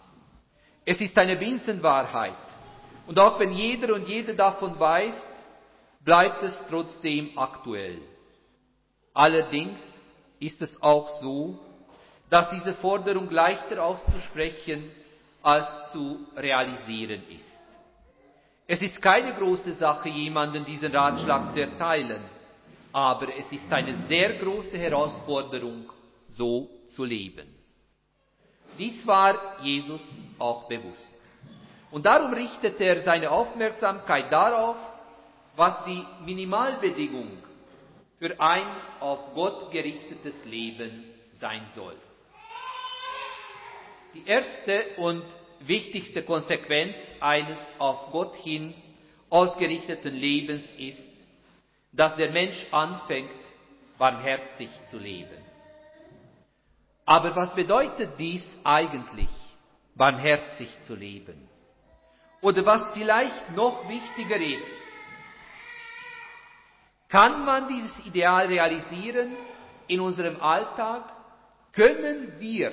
Es 0.84 1.00
ist 1.00 1.18
eine 1.18 1.37
Binsenwahrheit. 1.37 2.50
Und 3.07 3.19
auch 3.19 3.38
wenn 3.38 3.52
jeder 3.52 3.95
und 3.95 4.09
jede 4.09 4.35
davon 4.35 4.78
weiß, 4.78 5.14
bleibt 6.04 6.42
es 6.42 6.54
trotzdem 6.69 7.37
aktuell. 7.37 7.99
Allerdings 9.12 9.80
ist 10.38 10.61
es 10.62 10.83
auch 10.83 11.21
so, 11.21 11.59
dass 12.30 12.50
diese 12.50 12.75
Forderung 12.75 13.28
leichter 13.30 13.85
auszusprechen 13.85 14.90
als 15.42 15.66
zu 15.92 16.26
realisieren 16.37 17.23
ist. 17.28 17.50
Es 18.66 18.80
ist 18.80 19.02
keine 19.02 19.35
große 19.35 19.75
Sache, 19.75 20.09
jemanden 20.09 20.64
diesen 20.64 20.95
Ratschlag 20.95 21.52
zu 21.52 21.61
erteilen, 21.61 22.23
aber 22.92 23.37
es 23.37 23.50
ist 23.50 23.73
eine 23.73 23.97
sehr 24.07 24.35
große 24.35 24.78
Herausforderung, 24.78 25.90
so 26.28 26.69
zu 26.95 27.04
leben. 27.04 27.49
Dies 28.78 29.04
war 29.07 29.61
Jesus 29.62 30.02
auch 30.38 30.69
bewusst. 30.69 31.09
Und 31.90 32.06
darum 32.06 32.32
richtet 32.32 32.80
er 32.80 33.02
seine 33.02 33.30
Aufmerksamkeit 33.30 34.30
darauf, 34.30 34.76
was 35.56 35.85
die 35.85 36.04
Minimalbedingung 36.25 37.38
für 38.18 38.40
ein 38.40 38.66
auf 39.00 39.35
Gott 39.35 39.70
gerichtetes 39.73 40.44
Leben 40.44 41.04
sein 41.40 41.62
soll. 41.75 41.97
Die 44.14 44.26
erste 44.26 44.97
und 44.99 45.25
wichtigste 45.61 46.23
Konsequenz 46.23 46.97
eines 47.20 47.59
auf 47.78 48.11
Gott 48.12 48.35
hin 48.37 48.75
ausgerichteten 49.28 50.14
Lebens 50.14 50.64
ist, 50.76 51.02
dass 51.92 52.16
der 52.16 52.30
Mensch 52.30 52.66
anfängt, 52.73 53.30
barmherzig 53.99 54.70
zu 54.90 54.99
leben. 54.99 55.44
Aber 57.04 57.35
was 57.35 57.54
bedeutet 57.54 58.18
dies 58.18 58.44
eigentlich, 58.64 59.28
barmherzig 59.94 60.68
zu 60.82 60.94
leben? 60.94 61.50
Oder 62.42 62.64
was 62.64 62.90
vielleicht 62.94 63.50
noch 63.54 63.88
wichtiger 63.88 64.37
ist, 64.37 64.64
kann 67.09 67.44
man 67.44 67.68
dieses 67.68 68.06
Ideal 68.06 68.47
realisieren 68.47 69.32
in 69.88 70.00
unserem 70.00 70.40
Alltag? 70.40 71.04
Können 71.73 72.38
wir 72.38 72.73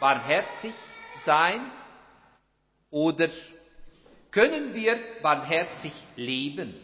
barmherzig 0.00 0.74
sein 1.24 1.60
oder 2.90 3.28
können 4.30 4.74
wir 4.74 4.98
barmherzig 5.22 5.92
leben? 6.16 6.74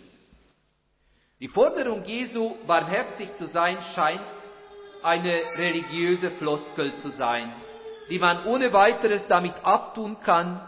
Die 1.40 1.48
Forderung 1.48 2.04
Jesu, 2.04 2.54
barmherzig 2.66 3.34
zu 3.36 3.46
sein, 3.46 3.78
scheint 3.94 4.22
eine 5.02 5.34
religiöse 5.56 6.30
Floskel 6.32 6.92
zu 7.00 7.10
sein, 7.10 7.52
die 8.10 8.18
man 8.18 8.44
ohne 8.44 8.72
weiteres 8.72 9.26
damit 9.28 9.54
abtun 9.62 10.18
kann, 10.20 10.60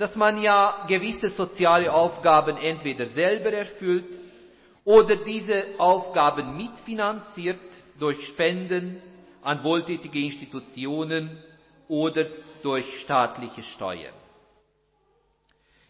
dass 0.00 0.16
man 0.16 0.40
ja 0.40 0.86
gewisse 0.88 1.28
soziale 1.28 1.92
Aufgaben 1.92 2.56
entweder 2.56 3.04
selber 3.08 3.52
erfüllt 3.52 4.06
oder 4.82 5.14
diese 5.16 5.62
Aufgaben 5.76 6.56
mitfinanziert 6.56 7.60
durch 7.98 8.26
Spenden 8.28 9.02
an 9.42 9.62
wohltätige 9.62 10.18
Institutionen 10.18 11.36
oder 11.86 12.24
durch 12.62 12.86
staatliche 13.02 13.62
Steuern. 13.62 14.14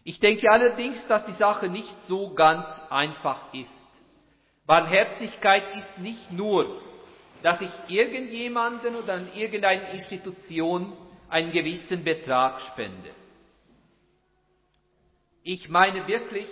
Ich 0.03 0.19
denke 0.19 0.51
allerdings, 0.51 1.07
dass 1.07 1.25
die 1.25 1.31
Sache 1.33 1.69
nicht 1.69 1.95
so 2.09 2.33
ganz 2.33 2.65
einfach 2.89 3.53
ist. 3.53 3.87
Barmherzigkeit 4.65 5.63
ist 5.77 5.99
nicht 5.99 6.33
nur, 6.33 6.81
dass 7.43 7.61
ich 7.61 7.71
irgendjemanden 7.87 8.93
oder 8.93 9.13
an 9.13 9.29
irgendeine 9.33 9.93
Institution 9.93 10.91
einen 11.29 11.53
gewissen 11.53 12.03
Betrag 12.03 12.59
spende. 12.73 13.20
Ich 15.43 15.69
meine 15.69 16.07
wirklich, 16.07 16.47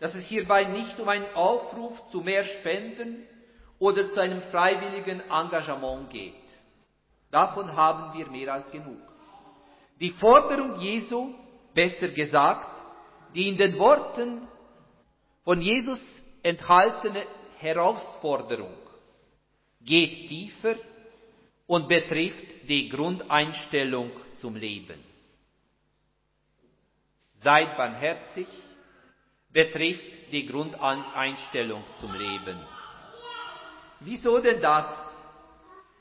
dass 0.00 0.14
es 0.14 0.24
hierbei 0.26 0.64
nicht 0.64 0.98
um 1.00 1.08
einen 1.08 1.34
Aufruf 1.34 1.98
zu 2.10 2.20
mehr 2.20 2.44
Spenden 2.44 3.26
oder 3.78 4.10
zu 4.10 4.20
einem 4.20 4.42
freiwilligen 4.50 5.20
Engagement 5.30 6.10
geht. 6.10 6.34
Davon 7.30 7.74
haben 7.74 8.16
wir 8.16 8.26
mehr 8.28 8.54
als 8.54 8.70
genug. 8.70 9.00
Die 10.00 10.10
Forderung 10.12 10.80
Jesu, 10.80 11.34
besser 11.74 12.08
gesagt, 12.08 12.68
die 13.34 13.48
in 13.48 13.56
den 13.56 13.78
Worten 13.78 14.46
von 15.44 15.60
Jesus 15.60 16.00
enthaltene 16.42 17.24
Herausforderung 17.58 18.74
geht 19.80 20.28
tiefer 20.28 20.76
und 21.66 21.88
betrifft 21.88 22.68
die 22.68 22.88
Grundeinstellung 22.88 24.10
zum 24.40 24.56
Leben. 24.56 25.07
Seid 27.42 27.76
barmherzig 27.76 28.48
betrifft 29.52 30.32
die 30.32 30.46
Grundeinstellung 30.46 31.82
zum 32.00 32.12
Leben. 32.14 32.58
Wieso 34.00 34.38
denn 34.40 34.60
das? 34.60 34.86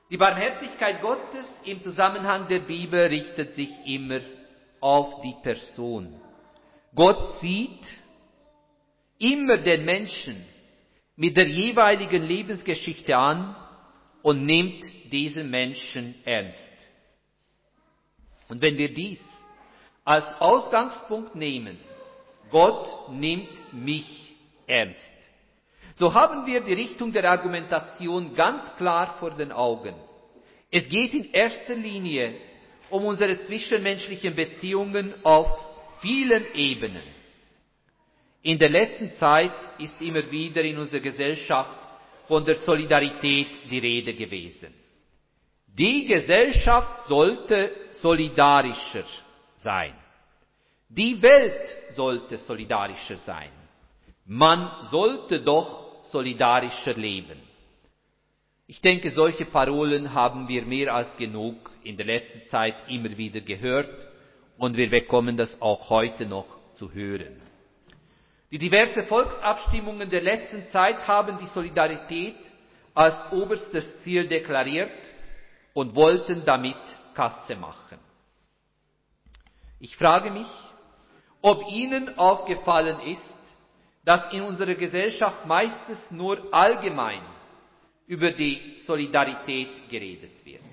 Die 0.09 0.17
Barmherzigkeit 0.17 1.01
Gottes 1.01 1.47
im 1.65 1.81
Zusammenhang 1.83 2.47
der 2.47 2.59
Bibel 2.59 3.07
richtet 3.07 3.53
sich 3.55 3.69
immer 3.85 4.21
auf 4.79 5.21
die 5.21 5.35
Person. 5.43 6.19
Gott 6.95 7.39
sieht 7.41 7.85
immer 9.19 9.57
den 9.57 9.85
Menschen 9.85 10.45
mit 11.15 11.35
der 11.35 11.47
jeweiligen 11.47 12.23
Lebensgeschichte 12.23 13.15
an 13.17 13.55
und 14.21 14.45
nimmt 14.45 14.83
diesen 15.11 15.49
Menschen 15.49 16.15
ernst. 16.25 16.57
Und 18.49 18.61
wenn 18.61 18.77
wir 18.77 18.93
dies 18.93 19.23
als 20.07 20.25
Ausgangspunkt 20.39 21.35
nehmen, 21.35 21.77
Gott 22.49 23.09
nimmt 23.11 23.73
mich 23.73 24.07
ernst, 24.65 25.01
so 25.97 26.13
haben 26.13 26.45
wir 26.45 26.61
die 26.61 26.75
Richtung 26.75 27.11
der 27.11 27.29
Argumentation 27.29 28.33
ganz 28.33 28.63
klar 28.77 29.17
vor 29.19 29.31
den 29.31 29.51
Augen. 29.51 29.93
Es 30.71 30.87
geht 30.87 31.13
in 31.13 31.31
erster 31.33 31.75
Linie 31.75 32.35
um 32.89 33.03
unsere 33.03 33.41
zwischenmenschlichen 33.41 34.33
Beziehungen 34.33 35.13
auf 35.23 35.47
vielen 35.99 36.45
Ebenen. 36.53 37.03
In 38.43 38.57
der 38.59 38.69
letzten 38.69 39.13
Zeit 39.17 39.51
ist 39.77 40.01
immer 40.01 40.31
wieder 40.31 40.61
in 40.61 40.77
unserer 40.77 41.01
Gesellschaft 41.01 41.77
von 42.29 42.45
der 42.45 42.55
Solidarität 42.55 43.47
die 43.69 43.79
Rede 43.79 44.13
gewesen. 44.13 44.73
Die 45.67 46.05
Gesellschaft 46.05 47.07
sollte 47.07 47.71
solidarischer 47.89 49.03
sein. 49.67 49.93
Die 50.87 51.21
Welt 51.21 51.67
sollte 51.89 52.37
solidarischer 52.37 53.17
sein. 53.31 53.51
Man 54.25 54.61
sollte 54.83 55.41
doch 55.41 56.01
solidarischer 56.03 56.93
leben. 56.93 57.39
Ich 58.65 58.79
denke, 58.79 59.11
solche 59.11 59.45
Parolen 59.45 60.13
haben 60.13 60.47
wir 60.47 60.63
mehr 60.63 60.93
als 60.93 61.09
genug 61.17 61.55
in 61.83 61.97
der 61.97 62.05
letzten 62.05 62.47
Zeit 62.49 62.75
immer 62.87 63.17
wieder 63.17 63.41
gehört 63.41 63.93
und 64.57 64.77
wir 64.77 64.89
bekommen 64.89 65.35
das 65.35 65.61
auch 65.61 65.89
heute 65.89 66.25
noch 66.25 66.47
zu 66.75 66.93
hören. 66.93 67.41
Die 68.51 68.57
diverse 68.57 69.03
Volksabstimmungen 69.03 70.09
der 70.09 70.21
letzten 70.21 70.67
Zeit 70.69 71.05
haben 71.05 71.37
die 71.39 71.47
Solidarität 71.47 72.37
als 72.93 73.15
oberstes 73.33 73.85
Ziel 74.03 74.27
deklariert 74.29 75.01
und 75.73 75.93
wollten 75.93 76.45
damit 76.45 76.83
Kasse 77.13 77.55
machen. 77.57 78.06
Ich 79.79 79.95
frage 79.95 80.31
mich, 80.31 80.47
ob 81.41 81.67
Ihnen 81.71 82.17
aufgefallen 82.17 82.99
ist, 83.01 83.35
dass 84.03 84.31
in 84.31 84.41
unserer 84.41 84.75
Gesellschaft 84.75 85.45
meistens 85.45 85.99
nur 86.11 86.51
allgemein 86.51 87.21
über 88.07 88.31
die 88.31 88.77
Solidarität 88.85 89.89
geredet 89.89 90.45
wird. 90.45 90.63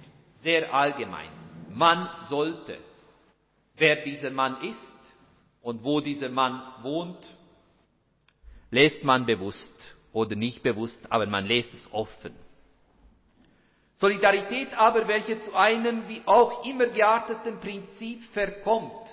Sehr 0.43 0.73
allgemein. 0.73 1.29
Man 1.71 2.09
sollte. 2.29 2.79
Wer 3.77 3.97
dieser 3.97 4.31
Mann 4.31 4.63
ist 4.63 5.15
und 5.61 5.83
wo 5.83 6.01
dieser 6.01 6.29
Mann 6.29 6.63
wohnt, 6.83 7.19
lässt 8.71 9.03
man 9.03 9.27
bewusst 9.27 9.75
oder 10.13 10.37
nicht 10.37 10.63
bewusst, 10.63 11.01
aber 11.11 11.27
man 11.27 11.47
lässt 11.47 11.75
es 11.75 11.93
offen. 11.93 12.44
Solidarität 14.05 14.69
aber, 14.77 15.09
welche 15.09 15.41
zu 15.41 15.55
einem 15.55 16.07
wie 16.09 16.21
auch 16.27 16.67
immer 16.67 16.89
gearteten 16.89 17.59
Prinzip 17.59 18.23
verkommt, 18.35 19.09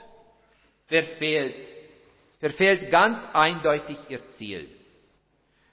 verfehlt, 0.88 1.56
verfehlt 2.42 2.92
ganz 2.92 3.24
eindeutig 3.32 3.96
ihr 4.10 4.20
Ziel. 4.32 4.70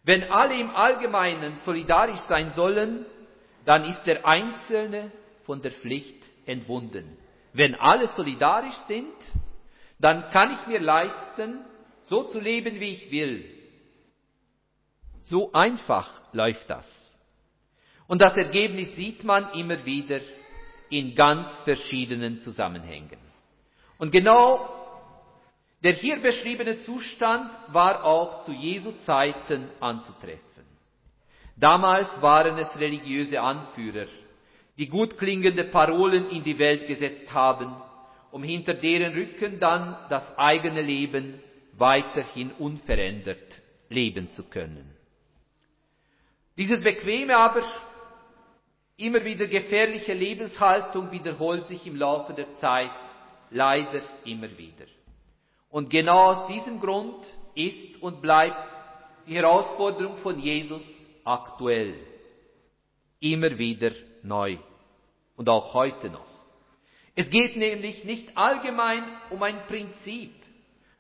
Wenn 0.04 0.30
alle 0.30 0.60
im 0.60 0.70
Allgemeinen 0.70 1.56
solidarisch 1.64 2.20
sein 2.28 2.52
sollen, 2.52 3.06
dann 3.64 3.86
ist 3.86 4.04
der 4.04 4.24
Einzelne 4.24 5.10
von 5.46 5.62
der 5.62 5.72
Pflicht 5.72 6.22
entbunden. 6.46 7.18
Wenn 7.52 7.74
alle 7.74 8.06
solidarisch 8.08 8.78
sind, 8.86 9.16
dann 9.98 10.30
kann 10.30 10.52
ich 10.52 10.66
mir 10.68 10.78
leisten, 10.78 11.64
so 12.04 12.22
zu 12.22 12.38
leben, 12.38 12.78
wie 12.78 12.92
ich 12.92 13.10
will. 13.10 13.44
So 15.22 15.50
einfach 15.52 16.08
läuft 16.32 16.70
das. 16.70 16.86
Und 18.08 18.20
das 18.20 18.36
Ergebnis 18.36 18.96
sieht 18.96 19.22
man 19.22 19.52
immer 19.52 19.84
wieder 19.84 20.20
in 20.90 21.14
ganz 21.14 21.48
verschiedenen 21.62 22.40
Zusammenhängen. 22.40 23.18
Und 23.98 24.10
genau 24.10 24.74
der 25.82 25.92
hier 25.92 26.20
beschriebene 26.20 26.82
Zustand 26.82 27.50
war 27.68 28.02
auch 28.02 28.44
zu 28.44 28.52
Jesu 28.52 28.92
Zeiten 29.04 29.68
anzutreffen. 29.78 30.42
Damals 31.56 32.08
waren 32.20 32.58
es 32.58 32.80
religiöse 32.80 33.40
Anführer, 33.40 34.06
die 34.76 34.88
gut 34.88 35.18
klingende 35.18 35.64
Parolen 35.64 36.30
in 36.30 36.42
die 36.42 36.58
Welt 36.58 36.86
gesetzt 36.86 37.32
haben, 37.32 37.76
um 38.30 38.42
hinter 38.42 38.74
deren 38.74 39.12
Rücken 39.12 39.60
dann 39.60 39.96
das 40.08 40.36
eigene 40.36 40.82
Leben 40.82 41.40
weiterhin 41.76 42.50
unverändert 42.52 43.60
leben 43.88 44.30
zu 44.32 44.44
können. 44.44 44.94
Dieses 46.56 46.82
bequeme, 46.82 47.36
aber 47.36 47.62
immer 48.98 49.24
wieder 49.24 49.46
gefährliche 49.46 50.12
Lebenshaltung 50.12 51.10
wiederholt 51.10 51.68
sich 51.68 51.86
im 51.86 51.96
Laufe 51.96 52.34
der 52.34 52.54
Zeit 52.56 52.90
leider 53.50 54.02
immer 54.24 54.50
wieder. 54.58 54.86
Und 55.70 55.88
genau 55.88 56.32
aus 56.32 56.48
diesem 56.48 56.80
Grund 56.80 57.16
ist 57.54 58.02
und 58.02 58.20
bleibt 58.20 58.56
die 59.26 59.36
Herausforderung 59.36 60.16
von 60.18 60.38
Jesus 60.40 60.82
aktuell. 61.24 61.94
Immer 63.20 63.56
wieder 63.56 63.92
neu. 64.22 64.58
Und 65.36 65.48
auch 65.48 65.74
heute 65.74 66.10
noch. 66.10 66.26
Es 67.14 67.30
geht 67.30 67.56
nämlich 67.56 68.04
nicht 68.04 68.36
allgemein 68.36 69.04
um 69.30 69.42
ein 69.42 69.66
Prinzip, 69.68 70.32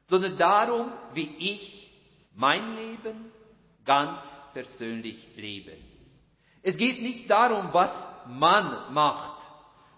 sondern 0.08 0.36
darum, 0.36 0.92
wie 1.14 1.30
ich 1.38 1.90
mein 2.34 2.76
Leben 2.76 3.32
ganz 3.84 4.20
persönlich 4.52 5.16
lebe. 5.36 5.72
Es 6.62 6.76
geht 6.76 7.02
nicht 7.02 7.30
darum, 7.30 7.68
was 7.72 7.90
man 8.26 8.92
macht 8.92 9.42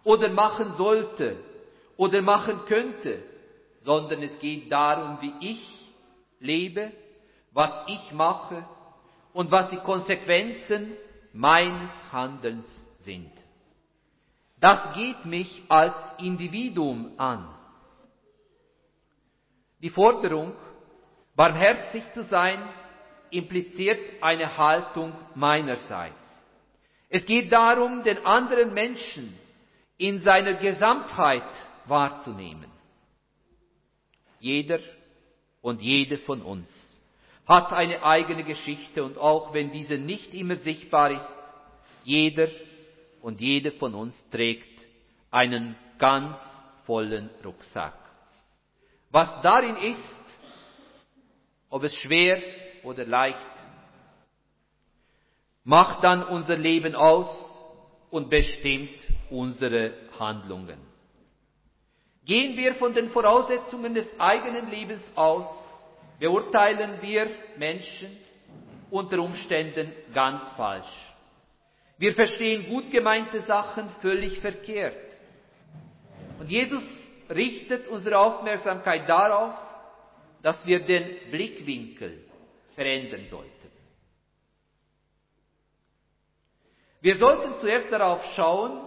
oder 0.04 0.28
machen 0.30 0.72
sollte 0.74 1.36
oder 1.96 2.22
machen 2.22 2.64
könnte, 2.66 3.22
sondern 3.82 4.22
es 4.22 4.38
geht 4.38 4.70
darum, 4.70 5.18
wie 5.20 5.34
ich 5.40 5.92
lebe, 6.38 6.92
was 7.52 7.72
ich 7.88 8.12
mache 8.12 8.64
und 9.32 9.50
was 9.50 9.70
die 9.70 9.78
Konsequenzen 9.78 10.92
meines 11.32 11.90
Handelns 12.12 12.66
sind. 13.00 13.30
Das 14.58 14.94
geht 14.94 15.24
mich 15.24 15.64
als 15.68 15.94
Individuum 16.18 17.12
an. 17.16 17.48
Die 19.80 19.88
Forderung, 19.88 20.52
barmherzig 21.34 22.02
zu 22.12 22.24
sein, 22.24 22.62
impliziert 23.30 24.22
eine 24.22 24.56
Haltung 24.58 25.14
meinerseits. 25.34 26.19
Es 27.10 27.26
geht 27.26 27.52
darum, 27.52 28.04
den 28.04 28.24
anderen 28.24 28.72
Menschen 28.72 29.36
in 29.98 30.20
seiner 30.20 30.54
Gesamtheit 30.54 31.42
wahrzunehmen. 31.86 32.70
Jeder 34.38 34.78
und 35.60 35.82
jede 35.82 36.18
von 36.18 36.40
uns 36.40 36.68
hat 37.46 37.72
eine 37.72 38.04
eigene 38.04 38.44
Geschichte 38.44 39.02
und 39.02 39.18
auch 39.18 39.52
wenn 39.52 39.72
diese 39.72 39.98
nicht 39.98 40.32
immer 40.34 40.56
sichtbar 40.56 41.10
ist, 41.10 41.32
jeder 42.04 42.48
und 43.22 43.40
jede 43.40 43.72
von 43.72 43.94
uns 43.94 44.16
trägt 44.30 44.80
einen 45.32 45.74
ganz 45.98 46.38
vollen 46.86 47.28
Rucksack. 47.44 47.98
Was 49.10 49.42
darin 49.42 49.76
ist, 49.76 50.16
ob 51.68 51.82
es 51.82 51.94
schwer 51.96 52.40
oder 52.84 53.04
leicht, 53.04 53.36
macht 55.64 56.04
dann 56.04 56.22
unser 56.22 56.56
Leben 56.56 56.94
aus 56.94 57.28
und 58.10 58.30
bestimmt 58.30 58.98
unsere 59.30 59.92
Handlungen. 60.18 60.78
Gehen 62.24 62.56
wir 62.56 62.74
von 62.74 62.94
den 62.94 63.10
Voraussetzungen 63.10 63.94
des 63.94 64.06
eigenen 64.18 64.70
Lebens 64.70 65.02
aus, 65.14 65.46
beurteilen 66.18 67.00
wir 67.00 67.28
Menschen 67.56 68.10
unter 68.90 69.18
Umständen 69.20 69.92
ganz 70.12 70.42
falsch. 70.56 71.10
Wir 71.98 72.14
verstehen 72.14 72.68
gut 72.68 72.90
gemeinte 72.90 73.40
Sachen 73.42 73.88
völlig 74.00 74.38
verkehrt. 74.40 74.96
Und 76.38 76.50
Jesus 76.50 76.82
richtet 77.28 77.88
unsere 77.88 78.18
Aufmerksamkeit 78.18 79.08
darauf, 79.08 79.54
dass 80.42 80.64
wir 80.66 80.80
den 80.80 81.30
Blickwinkel 81.30 82.24
verändern 82.74 83.26
sollten. 83.26 83.59
Wir 87.00 87.16
sollten 87.16 87.58
zuerst 87.60 87.90
darauf 87.90 88.22
schauen, 88.34 88.80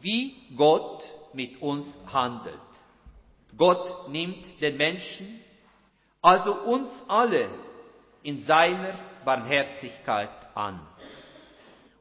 wie 0.00 0.34
Gott 0.56 1.02
mit 1.32 1.60
uns 1.62 1.86
handelt. 2.12 2.58
Gott 3.56 4.08
nimmt 4.10 4.60
den 4.60 4.76
Menschen, 4.76 5.40
also 6.22 6.54
uns 6.54 6.88
alle, 7.08 7.48
in 8.22 8.42
seiner 8.42 8.98
Barmherzigkeit 9.24 10.30
an. 10.54 10.80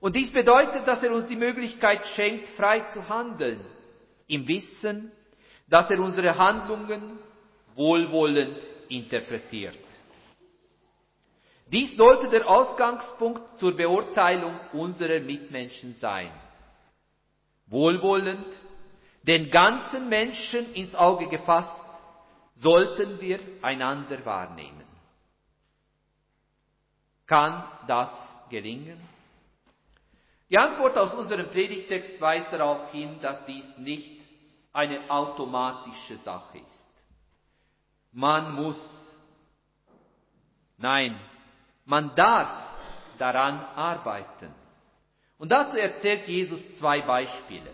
Und 0.02 0.16
dies 0.16 0.32
bedeutet, 0.32 0.88
dass 0.88 1.04
er 1.04 1.14
uns 1.14 1.28
die 1.28 1.36
Möglichkeit 1.36 2.06
schenkt, 2.08 2.50
frei 2.52 2.82
zu 2.94 3.08
handeln, 3.08 3.60
im 4.28 4.48
Wissen, 4.48 5.12
dass 5.70 5.90
er 5.90 6.00
unsere 6.00 6.38
Handlungen 6.38 7.20
wohlwollend 7.76 8.58
interpretiert. 8.90 9.78
Dies 11.72 11.96
sollte 11.98 12.30
der 12.30 12.50
Ausgangspunkt 12.50 13.60
zur 13.60 13.76
Beurteilung 13.76 14.60
unserer 14.74 15.20
Mitmenschen 15.20 15.94
sein. 15.94 16.32
Wohlwollend, 17.68 18.48
den 19.24 19.52
ganzen 19.52 20.10
Menschen 20.10 20.74
ins 20.74 20.96
Auge 20.96 21.28
gefasst, 21.28 21.80
sollten 22.56 23.22
wir 23.22 23.40
einander 23.62 24.26
wahrnehmen. 24.26 24.86
Kann 27.28 27.64
das 27.88 28.10
gelingen? 28.50 29.00
Die 30.50 30.58
Antwort 30.58 30.98
aus 30.98 31.14
unserem 31.14 31.48
Predigtext 31.50 32.20
weist 32.20 32.52
darauf 32.52 32.92
hin, 32.92 33.20
dass 33.22 33.46
dies 33.46 33.78
nicht 33.78 34.20
eine 34.74 35.08
automatische 35.12 36.18
Sache 36.18 36.58
ist. 36.58 37.04
Man 38.12 38.56
muss, 38.56 38.80
nein, 40.78 41.20
man 41.90 42.14
darf 42.16 42.52
daran 43.18 43.60
arbeiten. 43.76 44.54
Und 45.40 45.50
dazu 45.50 45.76
erzählt 45.76 46.28
Jesus 46.28 46.62
zwei 46.78 47.02
Beispiele. 47.02 47.72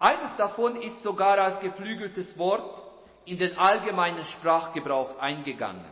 Eines 0.00 0.36
davon 0.36 0.82
ist 0.82 1.00
sogar 1.04 1.38
als 1.38 1.60
geflügeltes 1.60 2.36
Wort 2.36 2.82
in 3.24 3.38
den 3.38 3.56
allgemeinen 3.56 4.24
Sprachgebrauch 4.24 5.20
eingegangen. 5.20 5.84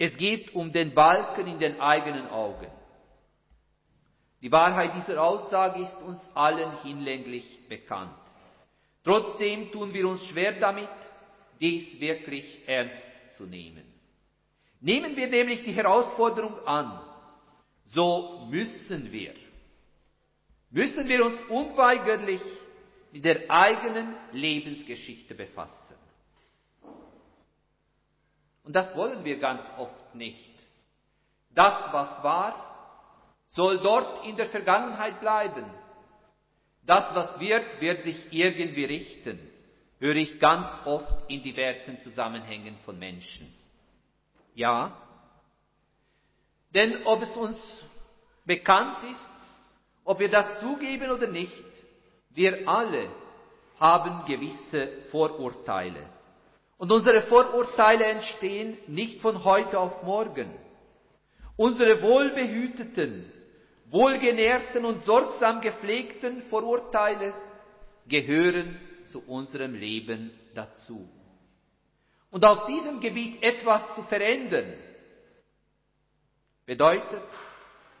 Es 0.00 0.16
geht 0.16 0.52
um 0.52 0.72
den 0.72 0.94
Balken 0.94 1.46
in 1.46 1.60
den 1.60 1.80
eigenen 1.80 2.28
Augen. 2.28 2.66
Die 4.40 4.50
Wahrheit 4.50 4.96
dieser 4.96 5.22
Aussage 5.22 5.80
ist 5.82 6.02
uns 6.02 6.20
allen 6.34 6.82
hinlänglich 6.82 7.68
bekannt. 7.68 8.18
Trotzdem 9.04 9.70
tun 9.70 9.94
wir 9.94 10.08
uns 10.08 10.24
schwer 10.26 10.58
damit, 10.58 10.88
dies 11.60 12.00
wirklich 12.00 12.68
ernst 12.68 13.36
zu 13.36 13.44
nehmen. 13.46 13.97
Nehmen 14.80 15.16
wir 15.16 15.26
nämlich 15.28 15.64
die 15.64 15.72
Herausforderung 15.72 16.66
an, 16.66 17.00
so 17.86 18.46
müssen 18.48 19.10
wir, 19.10 19.34
müssen 20.70 21.08
wir 21.08 21.24
uns 21.24 21.40
unweigerlich 21.48 22.42
mit 23.12 23.24
der 23.24 23.50
eigenen 23.50 24.14
Lebensgeschichte 24.32 25.34
befassen. 25.34 25.96
Und 28.64 28.74
das 28.74 28.94
wollen 28.94 29.24
wir 29.24 29.38
ganz 29.38 29.66
oft 29.78 30.14
nicht. 30.14 30.54
Das, 31.54 31.90
was 31.90 32.22
war, 32.22 32.68
soll 33.48 33.78
dort 33.80 34.26
in 34.26 34.36
der 34.36 34.46
Vergangenheit 34.46 35.20
bleiben. 35.20 35.64
Das, 36.84 37.14
was 37.14 37.40
wird, 37.40 37.80
wird 37.80 38.04
sich 38.04 38.30
irgendwie 38.30 38.84
richten, 38.84 39.38
höre 39.98 40.16
ich 40.16 40.38
ganz 40.38 40.70
oft 40.84 41.30
in 41.30 41.42
diversen 41.42 42.00
Zusammenhängen 42.02 42.76
von 42.84 42.98
Menschen. 42.98 43.57
Ja, 44.58 44.90
denn 46.74 47.06
ob 47.06 47.22
es 47.22 47.36
uns 47.36 47.84
bekannt 48.44 49.04
ist, 49.04 49.30
ob 50.02 50.18
wir 50.18 50.28
das 50.28 50.58
zugeben 50.58 51.12
oder 51.12 51.28
nicht, 51.28 51.64
wir 52.30 52.68
alle 52.68 53.08
haben 53.78 54.26
gewisse 54.26 54.88
Vorurteile. 55.12 56.02
Und 56.76 56.90
unsere 56.90 57.22
Vorurteile 57.28 58.06
entstehen 58.06 58.76
nicht 58.88 59.20
von 59.20 59.44
heute 59.44 59.78
auf 59.78 60.02
morgen. 60.02 60.50
Unsere 61.56 62.02
wohlbehüteten, 62.02 63.32
wohlgenährten 63.90 64.84
und 64.84 65.04
sorgsam 65.04 65.60
gepflegten 65.60 66.42
Vorurteile 66.50 67.32
gehören 68.08 68.76
zu 69.06 69.22
unserem 69.28 69.74
Leben 69.74 70.32
dazu. 70.56 71.08
Und 72.30 72.44
auf 72.44 72.66
diesem 72.66 73.00
Gebiet 73.00 73.42
etwas 73.42 73.94
zu 73.94 74.02
verändern, 74.04 74.74
bedeutet, 76.66 77.22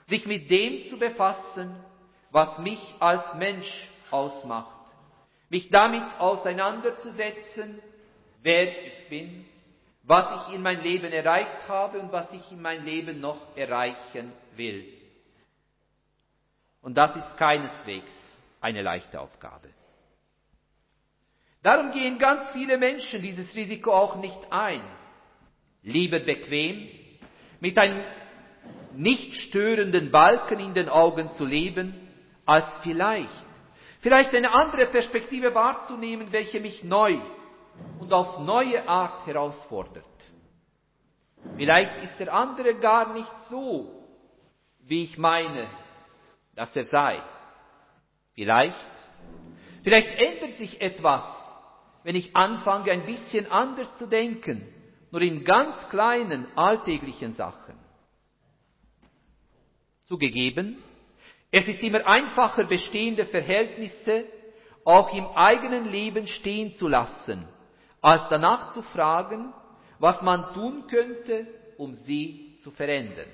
sich 0.08 0.26
mit 0.26 0.50
dem 0.50 0.88
zu 0.88 0.98
befassen, 0.98 1.74
was 2.30 2.58
mich 2.58 2.80
als 2.98 3.34
Mensch 3.34 3.88
ausmacht, 4.10 4.76
mich 5.48 5.70
damit 5.70 6.04
auseinanderzusetzen, 6.18 7.80
wer 8.42 8.84
ich 8.86 9.08
bin, 9.08 9.46
was 10.02 10.48
ich 10.48 10.54
in 10.54 10.62
mein 10.62 10.80
Leben 10.80 11.12
erreicht 11.12 11.68
habe 11.68 11.98
und 12.00 12.12
was 12.12 12.32
ich 12.32 12.52
in 12.52 12.60
mein 12.60 12.84
Leben 12.84 13.20
noch 13.20 13.56
erreichen 13.56 14.32
will. 14.56 14.86
Und 16.82 16.94
das 16.94 17.16
ist 17.16 17.36
keineswegs 17.36 18.12
eine 18.60 18.82
leichte 18.82 19.20
Aufgabe. 19.20 19.68
Darum 21.62 21.92
gehen 21.92 22.18
ganz 22.18 22.50
viele 22.50 22.78
Menschen 22.78 23.20
dieses 23.20 23.54
Risiko 23.54 23.92
auch 23.92 24.16
nicht 24.16 24.38
ein. 24.50 24.82
Lieber 25.82 26.20
bequem, 26.20 26.88
mit 27.60 27.76
einem 27.78 28.02
nicht 28.94 29.34
störenden 29.34 30.10
Balken 30.10 30.60
in 30.60 30.74
den 30.74 30.88
Augen 30.88 31.32
zu 31.32 31.44
leben, 31.44 31.94
als 32.44 32.66
vielleicht, 32.82 33.46
vielleicht 34.00 34.34
eine 34.34 34.52
andere 34.52 34.86
Perspektive 34.86 35.54
wahrzunehmen, 35.54 36.32
welche 36.32 36.60
mich 36.60 36.82
neu 36.82 37.18
und 37.98 38.12
auf 38.12 38.38
neue 38.40 38.88
Art 38.88 39.26
herausfordert. 39.26 40.04
Vielleicht 41.56 42.04
ist 42.04 42.18
der 42.18 42.32
andere 42.32 42.74
gar 42.76 43.12
nicht 43.12 43.30
so, 43.48 44.04
wie 44.80 45.04
ich 45.04 45.18
meine, 45.18 45.66
dass 46.54 46.74
er 46.74 46.84
sei. 46.84 47.22
Vielleicht, 48.34 48.74
vielleicht 49.82 50.08
ändert 50.20 50.56
sich 50.56 50.80
etwas, 50.80 51.24
wenn 52.02 52.16
ich 52.16 52.34
anfange, 52.36 52.90
ein 52.90 53.06
bisschen 53.06 53.50
anders 53.50 53.96
zu 53.98 54.06
denken, 54.06 54.66
nur 55.10 55.22
in 55.22 55.44
ganz 55.44 55.88
kleinen, 55.88 56.46
alltäglichen 56.56 57.34
Sachen. 57.34 57.74
Zugegeben, 60.06 60.82
es 61.50 61.66
ist 61.66 61.82
immer 61.82 62.06
einfacher, 62.06 62.64
bestehende 62.64 63.26
Verhältnisse 63.26 64.24
auch 64.84 65.12
im 65.14 65.26
eigenen 65.26 65.86
Leben 65.90 66.26
stehen 66.26 66.74
zu 66.76 66.88
lassen, 66.88 67.46
als 68.00 68.22
danach 68.30 68.72
zu 68.72 68.82
fragen, 68.82 69.52
was 69.98 70.22
man 70.22 70.54
tun 70.54 70.86
könnte, 70.88 71.46
um 71.76 71.94
sie 71.94 72.58
zu 72.62 72.70
verändern. 72.70 73.28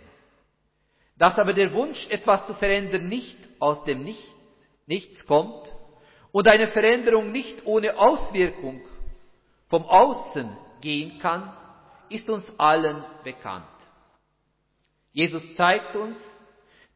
Dass 1.16 1.38
aber 1.38 1.53
der 1.53 1.72
Wunsch, 1.72 2.09
etwas 2.11 2.46
zu 2.46 2.55
verändern, 2.55 3.09
nicht 3.09 3.37
aus 3.61 3.85
dem 3.85 4.03
Nichts, 4.03 4.35
Nichts 4.87 5.24
kommt 5.27 5.74
und 6.35 6.49
eine 6.49 6.66
Veränderung 6.66 7.31
nicht 7.31 7.64
ohne 7.64 7.97
Auswirkung 7.97 8.81
vom 9.68 9.85
Außen 9.85 10.51
gehen 10.81 11.20
kann, 11.20 11.53
ist 12.09 12.29
uns 12.29 12.44
allen 12.59 13.05
bekannt. 13.23 13.64
Jesus 15.12 15.44
zeigt 15.55 15.94
uns, 15.94 16.16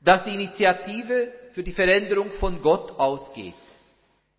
dass 0.00 0.24
die 0.24 0.34
Initiative 0.34 1.32
für 1.52 1.62
die 1.62 1.72
Veränderung 1.72 2.32
von 2.40 2.60
Gott 2.62 2.98
ausgeht. 2.98 3.54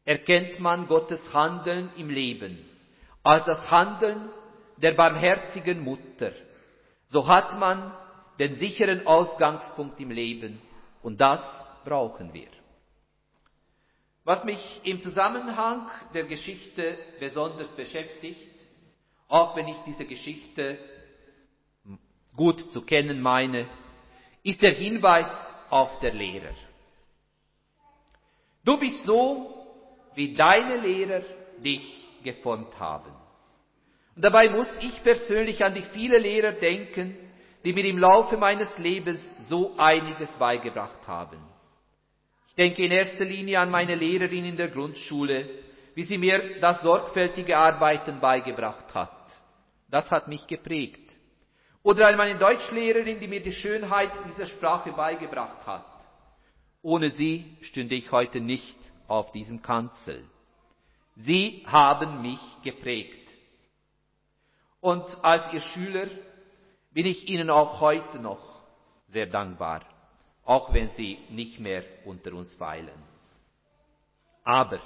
Erkennt 0.03 0.59
man 0.59 0.85
Gottes 0.87 1.21
Handeln 1.33 1.91
im 1.95 2.09
Leben 2.09 2.59
als 3.23 3.45
das 3.45 3.71
Handeln 3.71 4.29
der 4.75 4.95
barmherzigen 4.95 5.81
Mutter, 5.81 6.33
so 7.07 7.25
hat 7.25 7.57
man 7.57 7.93
den 8.37 8.55
sicheren 8.55 9.07
Ausgangspunkt 9.07 9.97
im 10.01 10.11
Leben 10.11 10.61
und 11.01 11.21
das 11.21 11.39
brauchen 11.85 12.33
wir. 12.33 12.58
Was 14.29 14.43
mich 14.43 14.61
im 14.83 15.01
Zusammenhang 15.01 15.89
der 16.13 16.25
Geschichte 16.25 16.99
besonders 17.19 17.75
beschäftigt, 17.75 18.61
auch 19.27 19.55
wenn 19.55 19.67
ich 19.67 19.77
diese 19.87 20.05
Geschichte 20.05 20.77
gut 22.35 22.71
zu 22.71 22.83
kennen 22.83 23.23
meine, 23.23 23.65
ist 24.43 24.61
der 24.61 24.75
Hinweis 24.75 25.35
auf 25.71 25.99
der 26.01 26.13
Lehrer. 26.13 26.53
Du 28.63 28.77
bist 28.77 29.03
so, 29.03 29.65
wie 30.13 30.35
deine 30.35 30.77
Lehrer 30.77 31.23
dich 31.65 32.05
geformt 32.23 32.79
haben. 32.79 33.11
Und 34.15 34.23
dabei 34.23 34.47
muss 34.51 34.69
ich 34.79 35.01
persönlich 35.01 35.65
an 35.65 35.73
die 35.73 35.87
vielen 35.91 36.21
Lehrer 36.21 36.51
denken, 36.51 37.17
die 37.65 37.73
mir 37.73 37.85
im 37.85 37.97
Laufe 37.97 38.37
meines 38.37 38.77
Lebens 38.77 39.19
so 39.47 39.75
einiges 39.75 40.29
beigebracht 40.33 41.07
haben. 41.07 41.48
Denke 42.59 42.83
in 42.83 42.91
erster 42.91 43.23
Linie 43.23 43.57
an 43.57 43.71
meine 43.71 43.95
Lehrerin 43.95 44.43
in 44.43 44.57
der 44.57 44.67
Grundschule, 44.67 45.49
wie 45.95 46.03
sie 46.03 46.17
mir 46.17 46.59
das 46.59 46.81
sorgfältige 46.81 47.57
Arbeiten 47.57 48.19
beigebracht 48.19 48.93
hat. 48.93 49.13
Das 49.89 50.11
hat 50.11 50.27
mich 50.27 50.45
geprägt. 50.45 51.09
Oder 51.83 52.09
an 52.09 52.17
meine 52.17 52.37
Deutschlehrerin, 52.37 53.17
die 53.21 53.29
mir 53.29 53.41
die 53.41 53.53
Schönheit 53.53 54.11
dieser 54.27 54.45
Sprache 54.47 54.91
beigebracht 54.91 55.65
hat. 55.65 55.85
Ohne 56.81 57.09
sie 57.11 57.45
stünde 57.61 57.95
ich 57.95 58.11
heute 58.11 58.41
nicht 58.41 58.77
auf 59.07 59.31
diesem 59.31 59.61
Kanzel. 59.61 60.25
Sie 61.15 61.63
haben 61.65 62.21
mich 62.21 62.41
geprägt. 62.61 63.29
Und 64.81 65.05
als 65.23 65.53
Ihr 65.53 65.61
Schüler 65.61 66.07
bin 66.91 67.05
ich 67.05 67.29
Ihnen 67.29 67.49
auch 67.49 67.79
heute 67.79 68.19
noch 68.19 68.61
sehr 69.07 69.27
dankbar, 69.27 69.85
auch 70.49 70.73
wenn 70.73 70.89
Sie 70.97 71.19
nicht 71.29 71.59
mehr 71.59 71.83
unter 72.05 72.33
uns 72.33 72.59
weilen. 72.59 72.99
Aber 74.43 74.79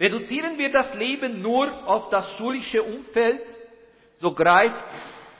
reduzieren 0.00 0.58
wir 0.58 0.72
das 0.72 0.92
Leben 0.96 1.40
nur 1.40 1.86
auf 1.86 2.10
das 2.10 2.36
schulische 2.36 2.82
Umfeld, 2.82 3.42
so 4.20 4.34
greift 4.34 4.84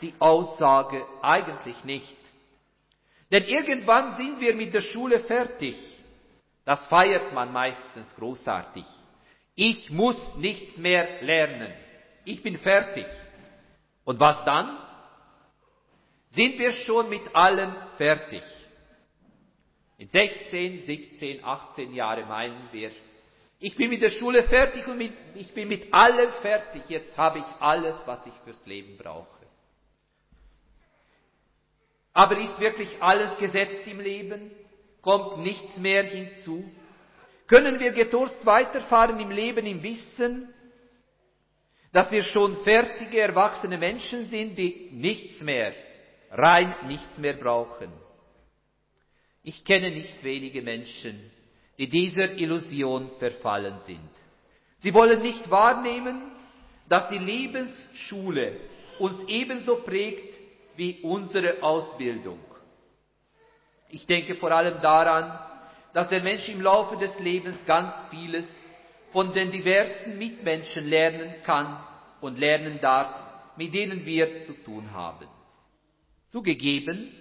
die 0.00 0.14
Aussage 0.20 1.04
eigentlich 1.22 1.82
nicht. 1.82 2.16
Denn 3.32 3.42
irgendwann 3.42 4.14
sind 4.14 4.38
wir 4.38 4.54
mit 4.54 4.72
der 4.72 4.82
Schule 4.82 5.18
fertig. 5.18 5.74
Das 6.64 6.86
feiert 6.86 7.32
man 7.32 7.52
meistens 7.52 8.14
großartig. 8.14 8.84
Ich 9.56 9.90
muss 9.90 10.36
nichts 10.36 10.76
mehr 10.76 11.20
lernen. 11.22 11.72
Ich 12.24 12.44
bin 12.44 12.58
fertig. 12.58 13.06
Und 14.04 14.20
was 14.20 14.44
dann? 14.44 14.78
Sind 16.30 16.60
wir 16.60 16.70
schon 16.70 17.08
mit 17.08 17.34
allem 17.34 17.74
fertig? 17.96 18.44
In 19.98 20.08
16, 20.08 20.82
17, 20.82 21.44
18 21.44 21.94
Jahren 21.94 22.28
meinen 22.28 22.68
wir, 22.72 22.90
ich 23.58 23.74
bin 23.74 23.88
mit 23.88 24.02
der 24.02 24.10
Schule 24.10 24.42
fertig 24.42 24.86
und 24.86 24.98
mit, 24.98 25.12
ich 25.34 25.52
bin 25.54 25.68
mit 25.68 25.92
allem 25.92 26.30
fertig. 26.42 26.82
Jetzt 26.88 27.16
habe 27.16 27.38
ich 27.38 27.44
alles, 27.58 27.98
was 28.04 28.26
ich 28.26 28.34
fürs 28.44 28.66
Leben 28.66 28.98
brauche. 28.98 29.46
Aber 32.12 32.38
ist 32.38 32.58
wirklich 32.58 32.90
alles 33.00 33.36
gesetzt 33.38 33.86
im 33.86 34.00
Leben? 34.00 34.50
Kommt 35.00 35.38
nichts 35.38 35.76
mehr 35.78 36.02
hinzu? 36.04 36.70
Können 37.46 37.78
wir 37.78 37.92
getrost 37.92 38.44
weiterfahren 38.44 39.20
im 39.20 39.30
Leben 39.30 39.64
im 39.66 39.82
Wissen, 39.82 40.52
dass 41.92 42.10
wir 42.10 42.24
schon 42.24 42.62
fertige, 42.64 43.20
erwachsene 43.20 43.78
Menschen 43.78 44.26
sind, 44.26 44.58
die 44.58 44.90
nichts 44.92 45.40
mehr, 45.40 45.74
rein 46.30 46.74
nichts 46.86 47.16
mehr 47.16 47.34
brauchen? 47.34 47.92
Ich 49.46 49.64
kenne 49.64 49.92
nicht 49.92 50.24
wenige 50.24 50.60
Menschen, 50.60 51.30
die 51.78 51.88
dieser 51.88 52.32
Illusion 52.32 53.12
verfallen 53.20 53.78
sind. 53.86 54.10
Sie 54.82 54.92
wollen 54.92 55.22
nicht 55.22 55.48
wahrnehmen, 55.48 56.20
dass 56.88 57.08
die 57.10 57.18
Lebensschule 57.18 58.58
uns 58.98 59.20
ebenso 59.28 59.76
prägt 59.76 60.36
wie 60.74 60.98
unsere 61.00 61.62
Ausbildung. 61.62 62.40
Ich 63.88 64.04
denke 64.04 64.34
vor 64.34 64.50
allem 64.50 64.82
daran, 64.82 65.38
dass 65.94 66.08
der 66.08 66.24
Mensch 66.24 66.48
im 66.48 66.60
Laufe 66.60 66.96
des 66.96 67.16
Lebens 67.20 67.64
ganz 67.66 67.94
vieles 68.10 68.46
von 69.12 69.32
den 69.32 69.52
diversen 69.52 70.18
Mitmenschen 70.18 70.88
lernen 70.88 71.32
kann 71.44 71.84
und 72.20 72.36
lernen 72.40 72.80
darf, 72.80 73.14
mit 73.56 73.72
denen 73.72 74.04
wir 74.04 74.42
zu 74.42 74.54
tun 74.64 74.90
haben. 74.92 75.28
Zugegeben, 76.32 77.12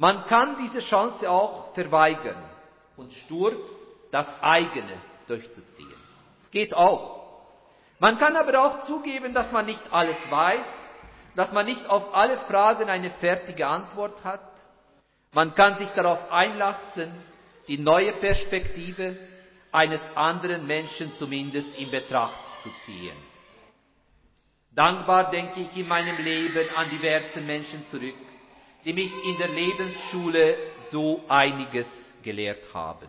man 0.00 0.24
kann 0.28 0.56
diese 0.56 0.80
Chance 0.80 1.30
auch 1.30 1.74
verweigern 1.74 2.42
und 2.96 3.12
stur 3.12 3.52
das 4.10 4.26
eigene 4.40 4.96
durchzuziehen. 5.28 5.92
Es 6.42 6.50
geht 6.50 6.72
auch. 6.72 7.20
Man 7.98 8.18
kann 8.18 8.34
aber 8.34 8.64
auch 8.64 8.86
zugeben, 8.86 9.34
dass 9.34 9.52
man 9.52 9.66
nicht 9.66 9.82
alles 9.90 10.16
weiß, 10.30 10.64
dass 11.36 11.52
man 11.52 11.66
nicht 11.66 11.84
auf 11.86 12.14
alle 12.14 12.38
Fragen 12.38 12.88
eine 12.88 13.10
fertige 13.10 13.66
Antwort 13.66 14.24
hat. 14.24 14.40
Man 15.32 15.54
kann 15.54 15.76
sich 15.76 15.90
darauf 15.90 16.32
einlassen, 16.32 17.12
die 17.68 17.76
neue 17.76 18.12
Perspektive 18.12 19.18
eines 19.70 20.00
anderen 20.14 20.66
Menschen 20.66 21.12
zumindest 21.18 21.78
in 21.78 21.90
Betracht 21.90 22.40
zu 22.62 22.70
ziehen. 22.86 23.16
Dankbar 24.74 25.30
denke 25.30 25.60
ich 25.60 25.76
in 25.76 25.88
meinem 25.88 26.16
Leben 26.24 26.74
an 26.74 26.88
diverse 26.88 27.42
Menschen 27.42 27.84
zurück, 27.90 28.29
die 28.84 28.92
mich 28.92 29.12
in 29.24 29.38
der 29.38 29.48
Lebensschule 29.48 30.56
so 30.90 31.22
einiges 31.28 31.86
gelehrt 32.22 32.72
haben. 32.72 33.08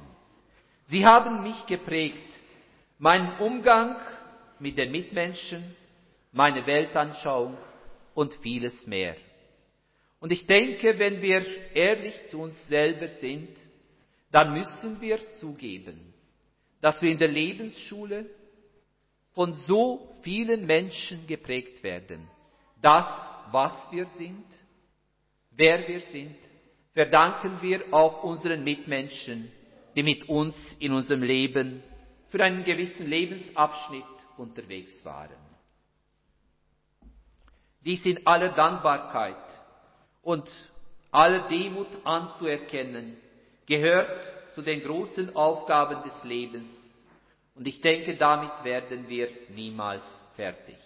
Sie 0.87 1.05
haben 1.05 1.43
mich 1.43 1.65
geprägt, 1.65 2.17
meinen 2.99 3.37
Umgang 3.39 3.95
mit 4.59 4.77
den 4.77 4.91
Mitmenschen, 4.91 5.75
meine 6.31 6.65
Weltanschauung 6.65 7.57
und 8.13 8.33
vieles 8.41 8.85
mehr. 8.85 9.15
Und 10.19 10.31
ich 10.31 10.45
denke, 10.45 10.99
wenn 10.99 11.21
wir 11.21 11.43
ehrlich 11.73 12.13
zu 12.27 12.41
uns 12.41 12.67
selber 12.67 13.07
sind, 13.07 13.49
dann 14.31 14.53
müssen 14.53 15.01
wir 15.01 15.19
zugeben, 15.33 16.13
dass 16.79 17.01
wir 17.01 17.11
in 17.11 17.17
der 17.17 17.27
Lebensschule 17.27 18.27
von 19.33 19.53
so 19.53 20.15
vielen 20.21 20.65
Menschen 20.65 21.25
geprägt 21.25 21.83
werden. 21.83 22.27
Das, 22.81 23.05
was 23.51 23.73
wir 23.91 24.05
sind, 24.17 24.45
wer 25.51 25.87
wir 25.87 26.01
sind, 26.01 26.35
verdanken 26.93 27.61
wir 27.61 27.93
auch 27.93 28.23
unseren 28.23 28.63
Mitmenschen, 28.63 29.51
die 29.95 30.03
mit 30.03 30.27
uns 30.27 30.55
in 30.79 30.93
unserem 30.93 31.23
Leben 31.23 31.83
für 32.29 32.43
einen 32.43 32.63
gewissen 32.63 33.07
Lebensabschnitt 33.07 34.03
unterwegs 34.37 34.93
waren. 35.03 35.35
Dies 37.83 38.05
in 38.05 38.25
aller 38.25 38.49
Dankbarkeit 38.49 39.35
und 40.21 40.49
aller 41.11 41.49
Demut 41.49 41.87
anzuerkennen, 42.03 43.17
gehört 43.65 44.53
zu 44.53 44.61
den 44.61 44.81
großen 44.81 45.35
Aufgaben 45.35 46.03
des 46.03 46.23
Lebens. 46.23 46.69
Und 47.55 47.67
ich 47.67 47.81
denke, 47.81 48.15
damit 48.15 48.51
werden 48.63 49.09
wir 49.09 49.29
niemals 49.49 50.03
fertig. 50.35 50.77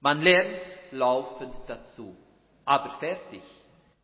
Man 0.00 0.20
lernt 0.20 0.62
laufend 0.92 1.54
dazu, 1.66 2.16
aber 2.66 2.90
fertig 2.98 3.42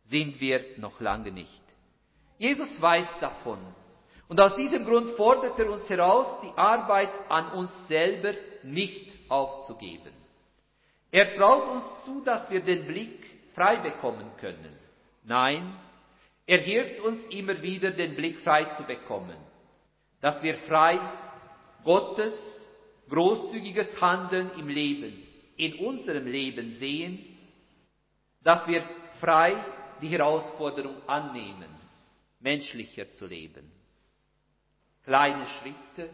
sind 0.05 0.41
wir 0.41 0.65
noch 0.77 0.99
lange 0.99 1.31
nicht. 1.31 1.61
Jesus 2.39 2.81
weiß 2.81 3.07
davon. 3.19 3.59
Und 4.27 4.39
aus 4.39 4.55
diesem 4.55 4.85
Grund 4.85 5.11
fordert 5.11 5.59
er 5.59 5.69
uns 5.69 5.87
heraus, 5.89 6.41
die 6.41 6.57
Arbeit 6.57 7.11
an 7.29 7.51
uns 7.51 7.69
selber 7.87 8.33
nicht 8.63 9.11
aufzugeben. 9.29 10.13
Er 11.11 11.35
traut 11.35 11.69
uns 11.69 11.83
zu, 12.05 12.21
dass 12.23 12.49
wir 12.49 12.61
den 12.61 12.87
Blick 12.87 13.23
frei 13.53 13.77
bekommen 13.77 14.31
können. 14.39 14.75
Nein, 15.23 15.75
er 16.47 16.57
hilft 16.59 16.99
uns 17.01 17.23
immer 17.29 17.61
wieder, 17.61 17.91
den 17.91 18.15
Blick 18.15 18.39
frei 18.39 18.65
zu 18.75 18.83
bekommen, 18.83 19.37
dass 20.21 20.41
wir 20.41 20.55
frei 20.69 20.99
Gottes 21.83 22.33
großzügiges 23.09 24.01
Handeln 24.01 24.51
im 24.57 24.67
Leben, 24.67 25.13
in 25.57 25.75
unserem 25.75 26.25
Leben 26.25 26.77
sehen, 26.79 27.32
dass 28.43 28.67
wir 28.67 28.83
frei 29.19 29.55
die 30.01 30.09
Herausforderung 30.09 30.97
annehmen, 31.07 31.69
menschlicher 32.39 33.09
zu 33.11 33.25
leben. 33.25 33.71
Kleine 35.03 35.45
Schritte, 35.47 36.09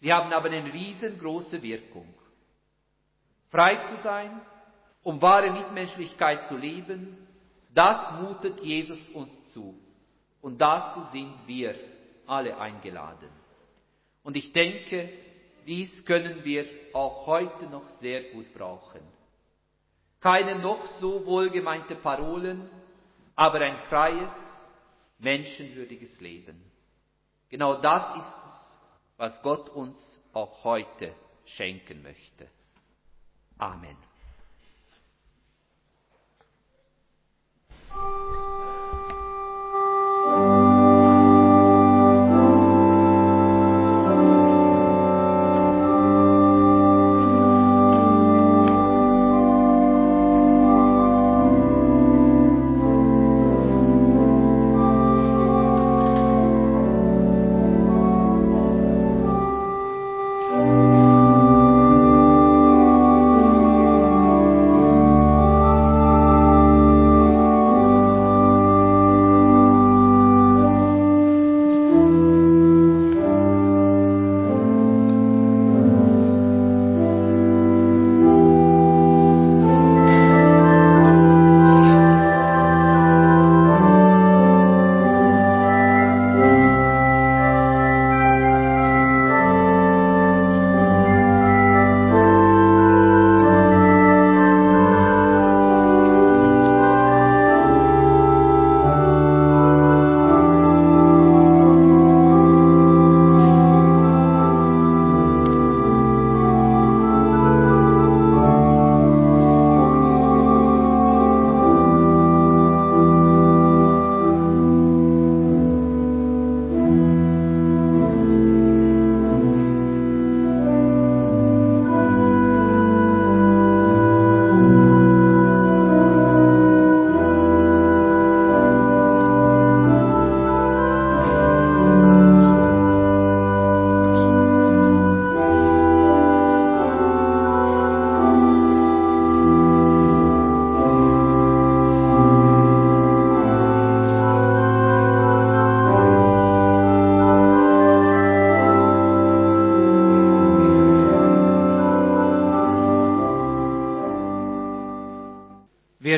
sie 0.00 0.12
haben 0.12 0.32
aber 0.32 0.50
eine 0.50 0.72
riesengroße 0.72 1.60
Wirkung. 1.62 2.12
Frei 3.50 3.76
zu 3.88 4.02
sein, 4.02 4.40
um 5.02 5.20
wahre 5.22 5.50
Mitmenschlichkeit 5.50 6.48
zu 6.48 6.56
leben, 6.56 7.16
das 7.72 8.20
mutet 8.20 8.60
Jesus 8.60 9.08
uns 9.10 9.30
zu. 9.52 9.78
Und 10.40 10.58
dazu 10.58 11.02
sind 11.12 11.34
wir 11.46 11.74
alle 12.26 12.58
eingeladen. 12.58 13.28
Und 14.22 14.36
ich 14.36 14.52
denke, 14.52 15.10
dies 15.66 16.04
können 16.04 16.44
wir 16.44 16.66
auch 16.92 17.26
heute 17.26 17.66
noch 17.66 17.86
sehr 18.00 18.32
gut 18.32 18.52
brauchen. 18.54 19.15
Keine 20.26 20.58
noch 20.58 20.84
so 20.98 21.24
wohlgemeinte 21.24 21.94
Parolen, 21.94 22.68
aber 23.36 23.60
ein 23.60 23.78
freies, 23.88 24.32
menschenwürdiges 25.20 26.20
Leben. 26.20 26.60
Genau 27.48 27.80
das 27.80 28.16
ist 28.16 28.34
es, 28.48 28.78
was 29.18 29.42
Gott 29.42 29.68
uns 29.68 29.96
auch 30.32 30.64
heute 30.64 31.14
schenken 31.44 32.02
möchte. 32.02 32.48
Amen. 33.56 33.96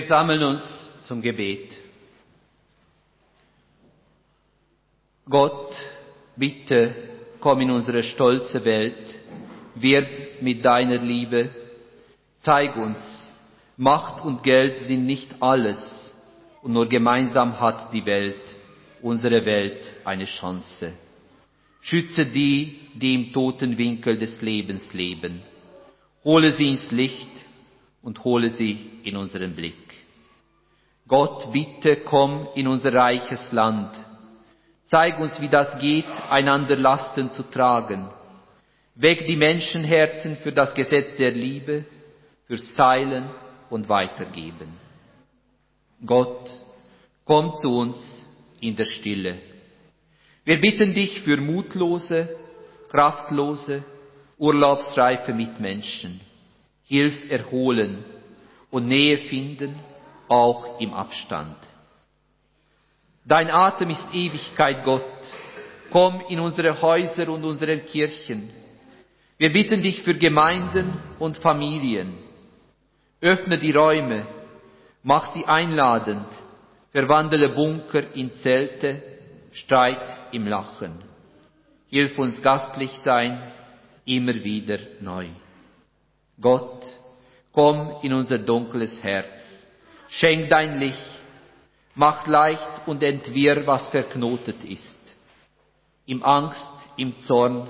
Sammeln 0.08 0.42
uns 0.42 0.62
zum 1.04 1.22
Gebet. 1.22 1.76
Gott, 5.28 5.74
bitte 6.36 6.94
komm 7.40 7.60
in 7.60 7.70
unsere 7.70 8.02
stolze 8.02 8.64
Welt, 8.64 9.14
wirb 9.74 10.42
mit 10.42 10.64
deiner 10.64 10.98
Liebe, 10.98 11.50
zeig 12.40 12.76
uns, 12.76 12.98
Macht 13.76 14.24
und 14.24 14.42
Geld 14.42 14.88
sind 14.88 15.06
nicht 15.06 15.36
alles 15.38 15.78
und 16.62 16.72
nur 16.72 16.88
gemeinsam 16.88 17.60
hat 17.60 17.94
die 17.94 18.04
Welt, 18.04 18.42
unsere 19.02 19.44
Welt, 19.44 19.80
eine 20.04 20.24
Chance. 20.24 20.94
Schütze 21.80 22.26
die, 22.26 22.80
die 22.94 23.14
im 23.14 23.32
toten 23.32 23.78
Winkel 23.78 24.18
des 24.18 24.42
Lebens 24.42 24.92
leben. 24.92 25.42
Hole 26.24 26.52
sie 26.54 26.66
ins 26.66 26.90
Licht 26.90 27.30
und 28.02 28.24
hole 28.24 28.50
sie 28.50 28.78
in 29.04 29.16
unseren 29.16 29.54
Blick. 29.54 29.87
Gott, 31.08 31.50
bitte 31.52 31.96
komm 31.96 32.48
in 32.54 32.68
unser 32.68 32.92
reiches 32.92 33.50
Land. 33.50 33.96
Zeig 34.88 35.18
uns, 35.18 35.40
wie 35.40 35.48
das 35.48 35.78
geht, 35.78 36.06
einander 36.28 36.76
Lasten 36.76 37.30
zu 37.32 37.44
tragen. 37.44 38.10
Weck 38.94 39.26
die 39.26 39.36
Menschenherzen 39.36 40.36
für 40.36 40.52
das 40.52 40.74
Gesetz 40.74 41.16
der 41.16 41.30
Liebe, 41.30 41.84
fürs 42.46 42.74
Teilen 42.74 43.30
und 43.70 43.88
Weitergeben. 43.88 44.68
Gott, 46.04 46.50
komm 47.24 47.54
zu 47.56 47.68
uns 47.68 47.96
in 48.60 48.76
der 48.76 48.86
Stille. 48.86 49.38
Wir 50.44 50.60
bitten 50.60 50.94
dich 50.94 51.20
für 51.20 51.36
mutlose, 51.38 52.36
kraftlose, 52.90 53.84
urlaubsreife 54.38 55.32
Mitmenschen. 55.32 56.20
Hilf 56.84 57.30
erholen 57.30 58.04
und 58.70 58.86
Nähe 58.86 59.18
finden, 59.18 59.78
auch 60.28 60.80
im 60.80 60.92
Abstand. 60.92 61.56
Dein 63.24 63.50
Atem 63.50 63.90
ist 63.90 64.06
Ewigkeit, 64.12 64.84
Gott. 64.84 65.04
Komm 65.90 66.22
in 66.28 66.40
unsere 66.40 66.80
Häuser 66.80 67.28
und 67.28 67.44
unsere 67.44 67.78
Kirchen. 67.78 68.50
Wir 69.36 69.52
bitten 69.52 69.82
dich 69.82 70.02
für 70.02 70.14
Gemeinden 70.14 70.94
und 71.18 71.36
Familien. 71.36 72.14
Öffne 73.20 73.58
die 73.58 73.72
Räume, 73.72 74.26
mach 75.02 75.34
sie 75.34 75.44
einladend, 75.44 76.26
verwandle 76.92 77.50
Bunker 77.50 78.14
in 78.14 78.34
Zelte, 78.36 79.02
Streit 79.52 80.32
im 80.32 80.46
Lachen. 80.46 81.02
Hilf 81.90 82.18
uns 82.18 82.40
gastlich 82.42 82.92
sein, 83.04 83.52
immer 84.04 84.34
wieder 84.34 84.78
neu. 85.00 85.26
Gott, 86.40 86.84
komm 87.52 87.96
in 88.02 88.12
unser 88.12 88.38
dunkles 88.38 89.02
Herz, 89.02 89.47
schenk 90.08 90.48
dein 90.48 90.78
Licht, 90.80 91.10
mach 91.94 92.26
leicht 92.26 92.86
und 92.86 93.02
entwirr, 93.02 93.66
was 93.66 93.88
verknotet 93.88 94.64
ist. 94.64 94.98
Im 96.06 96.22
Angst, 96.22 96.66
im 96.96 97.18
Zorn, 97.20 97.68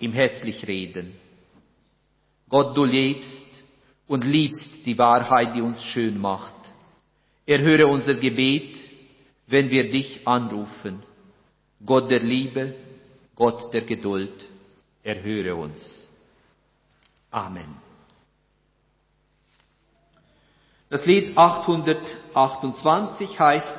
im 0.00 0.12
hässlich 0.12 0.66
Reden. 0.66 1.14
Gott, 2.48 2.76
du 2.76 2.84
lebst 2.84 3.46
und 4.06 4.24
liebst 4.24 4.84
die 4.84 4.98
Wahrheit, 4.98 5.54
die 5.54 5.62
uns 5.62 5.82
schön 5.82 6.18
macht. 6.18 6.54
Erhöre 7.46 7.86
unser 7.86 8.14
Gebet, 8.14 8.76
wenn 9.46 9.70
wir 9.70 9.90
dich 9.90 10.26
anrufen. 10.26 11.02
Gott 11.84 12.10
der 12.10 12.20
Liebe, 12.20 12.74
Gott 13.34 13.72
der 13.72 13.82
Geduld, 13.82 14.44
erhöre 15.02 15.54
uns. 15.54 16.08
Amen. 17.30 17.85
Das 20.88 21.04
Lied 21.04 21.36
828 21.36 23.40
heißt, 23.40 23.74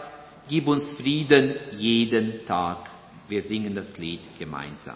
Gib 0.49 0.67
uns 0.67 0.93
Frieden 0.93 1.55
jeden 1.71 2.45
Tag. 2.45 2.77
Wir 3.27 3.41
singen 3.41 3.75
das 3.75 3.97
Lied 3.97 4.21
gemeinsam. 4.39 4.95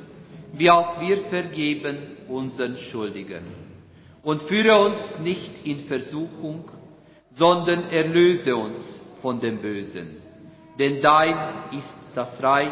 wie 0.53 0.69
auch 0.69 0.99
wir 0.99 1.25
vergeben 1.25 2.17
unseren 2.27 2.77
Schuldigen. 2.77 3.45
Und 4.23 4.43
führe 4.43 4.79
uns 4.79 5.19
nicht 5.19 5.65
in 5.65 5.85
Versuchung, 5.85 6.69
sondern 7.31 7.89
erlöse 7.89 8.55
uns 8.55 9.01
von 9.21 9.39
dem 9.39 9.61
Bösen. 9.61 10.21
Denn 10.77 11.01
dein 11.01 11.71
ist 11.71 11.93
das 12.13 12.41
Reich 12.41 12.69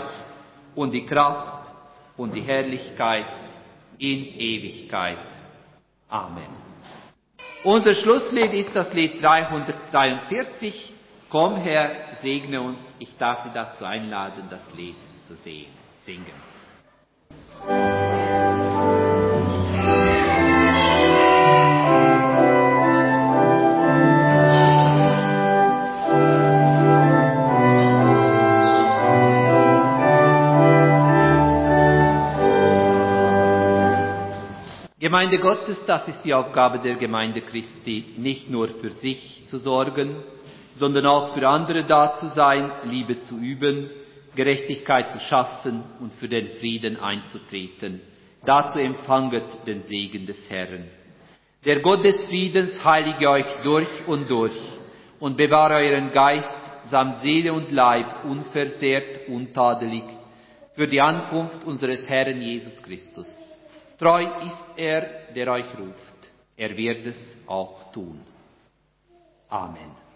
und 0.76 0.92
die 0.92 1.06
Kraft 1.06 1.70
und 2.18 2.36
die 2.36 2.42
Herrlichkeit 2.42 3.26
in 3.98 4.26
Ewigkeit. 4.26 5.20
Amen. 6.10 6.70
Unser 7.64 7.96
Schlusslied 7.96 8.54
ist 8.54 8.74
das 8.74 8.94
Lied 8.94 9.22
343. 9.22 10.94
Komm 11.30 11.58
Herr, 11.58 12.16
segne 12.22 12.62
uns. 12.62 12.80
Ich 13.00 13.18
darf 13.18 13.44
Sie 13.44 13.52
dazu 13.54 13.86
einladen, 13.86 14.46
das 14.50 14.74
Lied 14.76 14.96
zu 15.28 15.36
sehen, 15.36 15.68
singen. 16.06 16.59
Gemeinde 35.10 35.40
Gottes, 35.40 35.84
das 35.86 36.08
ist 36.08 36.22
die 36.24 36.34
Aufgabe 36.34 36.80
der 36.80 36.96
Gemeinde 36.96 37.42
Christi, 37.42 38.14
nicht 38.18 38.50
nur 38.50 38.68
für 38.68 38.92
sich 38.92 39.44
zu 39.48 39.58
sorgen, 39.58 40.16
sondern 40.76 41.06
auch 41.08 41.34
für 41.34 41.48
andere 41.48 41.84
da 41.84 42.16
zu 42.16 42.30
sein, 42.30 42.72
Liebe 42.84 43.20
zu 43.22 43.38
üben, 43.38 43.90
Gerechtigkeit 44.36 45.12
zu 45.12 45.20
schaffen 45.20 45.84
und 46.00 46.14
für 46.16 46.28
den 46.28 46.48
Frieden 46.60 46.98
einzutreten. 47.00 48.02
Dazu 48.46 48.80
empfanget 48.80 49.68
den 49.68 49.82
Segen 49.82 50.26
des 50.26 50.50
Herrn. 50.50 50.86
Der 51.66 51.82
Gott 51.82 52.06
des 52.06 52.26
Friedens 52.26 52.84
heilige 52.84 53.30
euch 53.30 53.64
durch 53.64 54.08
und 54.08 54.30
durch 54.30 54.58
und 55.20 55.36
bewahre 55.36 55.76
euren 55.76 56.12
Geist 56.12 56.56
samt 56.86 57.22
Seele 57.22 57.54
und 57.54 57.72
Leib 57.72 58.24
unversehrt, 58.24 59.28
untadelig 59.28 60.04
für 60.76 60.88
die 60.88 61.02
Ankunft 61.02 61.66
unseres 61.66 62.08
Herrn 62.08 62.42
Jesus 62.42 62.82
Christus. 62.82 63.28
Treu 63.98 64.24
ist 64.48 64.66
er, 64.78 65.34
der 65.36 65.52
euch 65.52 65.78
ruft. 65.78 66.16
Er 66.56 66.76
wird 66.76 67.06
es 67.06 67.38
auch 67.48 67.92
tun. 67.92 68.22
Amen. 69.50 70.09